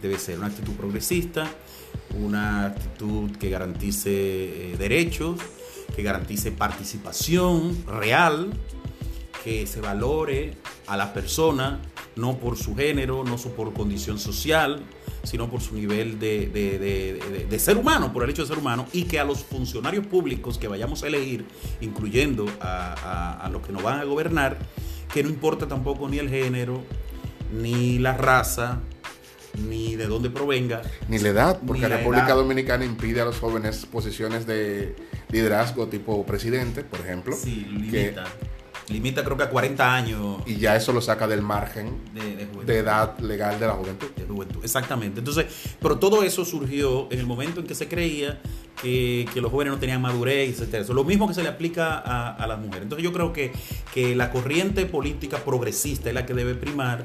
Debe 0.00 0.18
ser 0.18 0.38
una 0.38 0.46
actitud 0.46 0.72
progresista, 0.72 1.46
una 2.18 2.66
actitud 2.66 3.30
que 3.32 3.50
garantice 3.50 4.10
eh, 4.72 4.76
derechos, 4.78 5.38
que 5.94 6.02
garantice 6.02 6.52
participación 6.52 7.76
real, 7.86 8.50
que 9.44 9.66
se 9.66 9.80
valore 9.80 10.54
a 10.86 10.96
la 10.96 11.12
persona 11.12 11.80
no 12.16 12.36
por 12.38 12.56
su 12.56 12.74
género, 12.74 13.24
no 13.24 13.36
por 13.36 13.72
condición 13.72 14.18
social, 14.18 14.80
sino 15.22 15.48
por 15.48 15.60
su 15.60 15.74
nivel 15.74 16.18
de, 16.18 17.56
ser 17.58 17.76
humano, 17.78 18.12
por 18.12 18.24
el 18.24 18.30
hecho 18.30 18.42
de 18.42 18.48
ser 18.48 18.58
humano, 18.58 18.86
y 18.92 19.04
que 19.04 19.18
a 19.18 19.24
los 19.24 19.44
funcionarios 19.44 20.06
públicos 20.06 20.58
que 20.58 20.68
vayamos 20.68 21.02
a 21.02 21.06
elegir, 21.06 21.46
incluyendo 21.80 22.46
a, 22.60 22.92
a- 22.94 23.46
a 23.46 23.48
los 23.50 23.62
que 23.66 23.72
nos 23.72 23.82
van 23.82 24.00
a 24.00 24.04
gobernar, 24.04 24.58
que 25.12 25.22
no 25.22 25.28
importa 25.28 25.66
tampoco 25.68 26.08
ni 26.08 26.18
el 26.18 26.28
género, 26.28 26.82
ni 27.52 27.98
la 27.98 28.16
raza, 28.16 28.80
ni 29.58 29.96
de 29.96 30.06
dónde 30.06 30.30
provenga, 30.30 30.82
Ni 31.08 31.18
la 31.18 31.28
edad, 31.30 31.60
porque 31.66 31.82
la 31.82 31.88
la 31.90 31.96
República 31.98 32.26
edad. 32.26 32.36
Dominicana 32.36 32.84
impide 32.84 33.20
a 33.20 33.24
los 33.24 33.38
jóvenes 33.38 33.86
posiciones 33.86 34.46
de 34.46 34.94
liderazgo 35.30 35.88
tipo 35.88 36.24
presidente, 36.24 36.84
por 36.84 37.00
ejemplo. 37.00 37.36
Sí, 37.36 37.64
que- 37.90 37.98
limita. 38.02 38.24
Limita 38.88 39.22
creo 39.22 39.36
que 39.36 39.44
a 39.44 39.50
40 39.50 39.94
años 39.94 40.38
y 40.46 40.56
ya 40.56 40.74
eso 40.74 40.92
lo 40.92 41.00
saca 41.00 41.28
del 41.28 41.42
margen 41.42 42.00
de, 42.12 42.20
de 42.34 42.44
juventud. 42.46 42.64
de 42.64 42.78
edad 42.78 43.16
legal 43.20 43.60
de 43.60 43.66
la 43.68 43.74
juventud. 43.74 44.08
de 44.16 44.24
juventud. 44.26 44.60
Exactamente. 44.64 45.20
Entonces, 45.20 45.46
pero 45.80 46.00
todo 46.00 46.24
eso 46.24 46.44
surgió 46.44 47.06
en 47.12 47.20
el 47.20 47.26
momento 47.26 47.60
en 47.60 47.68
que 47.68 47.76
se 47.76 47.86
creía 47.86 48.40
que, 48.82 49.28
que 49.32 49.40
los 49.40 49.52
jóvenes 49.52 49.74
no 49.74 49.78
tenían 49.78 50.02
madurez, 50.02 50.50
etcétera. 50.56 50.82
Eso 50.82 50.90
es 50.90 50.96
lo 50.96 51.04
mismo 51.04 51.28
que 51.28 51.34
se 51.34 51.42
le 51.44 51.48
aplica 51.50 51.98
a, 52.00 52.34
a 52.34 52.46
las 52.48 52.58
mujeres. 52.58 52.82
Entonces, 52.82 53.04
yo 53.04 53.12
creo 53.12 53.32
que, 53.32 53.52
que 53.94 54.16
la 54.16 54.32
corriente 54.32 54.84
política 54.86 55.38
progresista 55.44 56.08
es 56.08 56.14
la 56.16 56.26
que 56.26 56.34
debe 56.34 56.56
primar. 56.56 57.04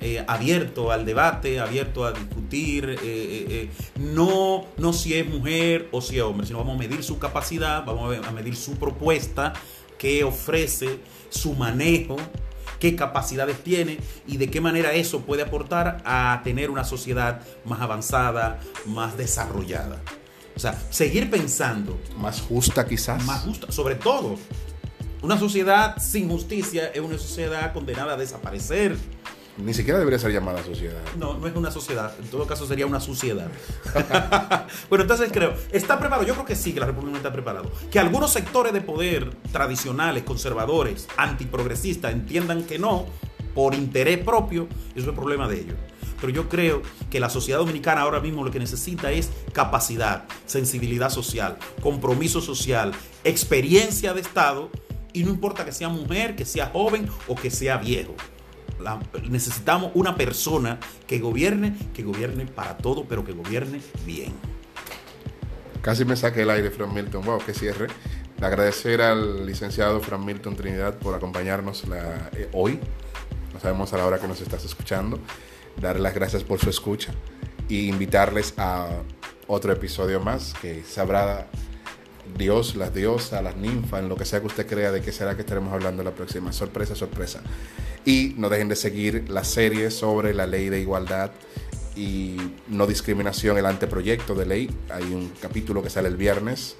Eh, 0.00 0.24
abierto 0.26 0.92
al 0.92 1.04
debate, 1.04 1.58
abierto 1.58 2.04
a 2.04 2.12
discutir, 2.12 2.90
eh, 2.90 2.98
eh, 3.02 3.70
no, 3.98 4.66
no 4.76 4.92
si 4.92 5.14
es 5.14 5.26
mujer 5.26 5.88
o 5.90 6.00
si 6.00 6.16
es 6.16 6.22
hombre, 6.22 6.46
sino 6.46 6.58
vamos 6.58 6.76
a 6.76 6.78
medir 6.78 7.02
su 7.02 7.18
capacidad, 7.18 7.84
vamos 7.84 8.16
a 8.26 8.30
medir 8.32 8.56
su 8.56 8.76
propuesta, 8.76 9.54
qué 9.98 10.22
ofrece, 10.24 11.00
su 11.30 11.54
manejo, 11.54 12.16
qué 12.78 12.94
capacidades 12.94 13.62
tiene 13.62 13.98
y 14.26 14.36
de 14.36 14.50
qué 14.50 14.60
manera 14.60 14.92
eso 14.92 15.20
puede 15.20 15.42
aportar 15.42 16.02
a 16.04 16.40
tener 16.44 16.70
una 16.70 16.84
sociedad 16.84 17.40
más 17.64 17.80
avanzada, 17.80 18.60
más 18.84 19.16
desarrollada. 19.16 20.00
O 20.54 20.58
sea, 20.58 20.78
seguir 20.90 21.30
pensando 21.30 22.00
Más 22.16 22.40
justa 22.40 22.86
quizás. 22.86 23.22
más 23.24 23.42
justa, 23.42 23.70
sobre 23.70 23.94
todo. 23.94 24.36
Una 25.22 25.38
sociedad 25.38 25.96
sin 25.98 26.28
justicia 26.28 26.88
es 26.88 27.00
una 27.00 27.18
sociedad 27.18 27.72
condenada 27.72 28.14
a 28.14 28.16
desaparecer. 28.16 28.96
Ni 29.58 29.72
siquiera 29.72 29.98
debería 29.98 30.18
ser 30.18 30.32
llamada 30.32 30.62
sociedad. 30.62 31.00
No, 31.18 31.38
no 31.38 31.46
es 31.46 31.56
una 31.56 31.70
sociedad, 31.70 32.12
en 32.20 32.28
todo 32.28 32.46
caso 32.46 32.66
sería 32.66 32.86
una 32.86 33.00
suciedad. 33.00 33.48
bueno, 34.90 35.02
entonces 35.02 35.30
creo, 35.32 35.54
¿está 35.72 35.98
preparado? 35.98 36.26
Yo 36.26 36.34
creo 36.34 36.44
que 36.44 36.54
sí, 36.54 36.74
que 36.74 36.80
la 36.80 36.86
República 36.86 37.12
no 37.12 37.16
está 37.16 37.32
preparado. 37.32 37.70
Que 37.90 37.98
algunos 37.98 38.32
sectores 38.32 38.72
de 38.74 38.82
poder 38.82 39.30
tradicionales, 39.52 40.24
conservadores, 40.24 41.08
antiprogresistas 41.16 42.12
entiendan 42.12 42.64
que 42.64 42.78
no, 42.78 43.06
por 43.54 43.74
interés 43.74 44.18
propio, 44.18 44.68
eso 44.94 45.10
es 45.10 45.16
problema 45.16 45.48
de 45.48 45.60
ellos. 45.60 45.76
pero 46.20 46.32
yo 46.32 46.48
creo 46.48 46.82
que 47.10 47.20
la 47.20 47.30
sociedad 47.30 47.58
dominicana 47.58 48.02
ahora 48.02 48.20
mismo 48.20 48.44
lo 48.44 48.50
que 48.50 48.58
necesita 48.58 49.10
es 49.12 49.30
capacidad, 49.52 50.24
sensibilidad 50.44 51.08
social, 51.08 51.56
compromiso 51.82 52.42
social, 52.42 52.92
experiencia 53.24 54.12
de 54.12 54.20
Estado, 54.20 54.70
y 55.14 55.24
no 55.24 55.30
importa 55.30 55.64
que 55.64 55.72
sea 55.72 55.88
mujer, 55.88 56.36
que 56.36 56.44
sea 56.44 56.66
joven 56.66 57.08
o 57.26 57.34
que 57.34 57.50
sea 57.50 57.78
viejo. 57.78 58.14
Necesitamos 59.28 59.92
una 59.94 60.16
persona 60.16 60.78
que 61.06 61.18
gobierne, 61.18 61.76
que 61.94 62.02
gobierne 62.02 62.46
para 62.46 62.76
todo, 62.76 63.04
pero 63.08 63.24
que 63.24 63.32
gobierne 63.32 63.80
bien. 64.04 64.34
Casi 65.82 66.04
me 66.04 66.16
saqué 66.16 66.42
el 66.42 66.50
aire, 66.50 66.70
Fran 66.70 66.92
Milton. 66.92 67.24
Wow, 67.24 67.38
que 67.44 67.54
cierre. 67.54 67.86
Agradecer 68.40 69.00
al 69.00 69.46
licenciado 69.46 70.00
Fran 70.00 70.24
Milton 70.24 70.56
Trinidad 70.56 70.98
por 70.98 71.14
acompañarnos 71.14 71.84
eh, 72.32 72.48
hoy. 72.52 72.80
No 73.54 73.60
sabemos 73.60 73.92
a 73.92 73.98
la 73.98 74.06
hora 74.06 74.18
que 74.18 74.28
nos 74.28 74.40
estás 74.40 74.64
escuchando. 74.64 75.18
Darle 75.80 76.02
las 76.02 76.14
gracias 76.14 76.42
por 76.42 76.58
su 76.58 76.70
escucha 76.70 77.12
y 77.68 77.88
invitarles 77.88 78.54
a 78.56 78.88
otro 79.46 79.72
episodio 79.72 80.20
más 80.20 80.54
que 80.60 80.82
sabrá 80.82 81.46
Dios, 82.36 82.76
las 82.76 82.94
diosas, 82.94 83.42
las 83.42 83.56
ninfas, 83.56 84.00
en 84.00 84.08
lo 84.08 84.16
que 84.16 84.24
sea 84.24 84.40
que 84.40 84.46
usted 84.46 84.66
crea 84.66 84.92
de 84.92 85.00
qué 85.00 85.12
será 85.12 85.34
que 85.34 85.42
estaremos 85.42 85.72
hablando 85.72 86.02
la 86.02 86.12
próxima. 86.12 86.52
Sorpresa, 86.52 86.94
sorpresa. 86.94 87.42
Y 88.04 88.34
no 88.36 88.48
dejen 88.48 88.68
de 88.68 88.76
seguir 88.76 89.28
la 89.28 89.44
serie 89.44 89.90
sobre 89.90 90.34
la 90.34 90.46
ley 90.46 90.68
de 90.68 90.80
igualdad 90.80 91.32
y 91.96 92.36
no 92.68 92.86
discriminación, 92.86 93.56
el 93.58 93.66
anteproyecto 93.66 94.34
de 94.34 94.46
ley. 94.46 94.70
Hay 94.90 95.04
un 95.04 95.32
capítulo 95.40 95.82
que 95.82 95.90
sale 95.90 96.08
el 96.08 96.16
viernes, 96.16 96.76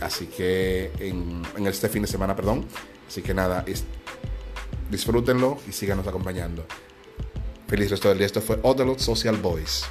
así 0.00 0.26
que 0.26 0.92
en, 1.00 1.66
este 1.66 1.88
fin 1.88 2.02
de 2.02 2.08
semana, 2.08 2.36
perdón. 2.36 2.64
Así 3.08 3.22
que 3.22 3.34
nada, 3.34 3.64
disfrútenlo 4.90 5.58
y 5.68 5.72
síganos 5.72 6.06
acompañando. 6.06 6.64
Feliz 7.68 7.90
resto 7.90 8.08
del 8.08 8.18
día. 8.18 8.26
Esto 8.26 8.40
fue 8.40 8.58
Odelot 8.62 8.98
Social 8.98 9.36
Voice. 9.36 9.84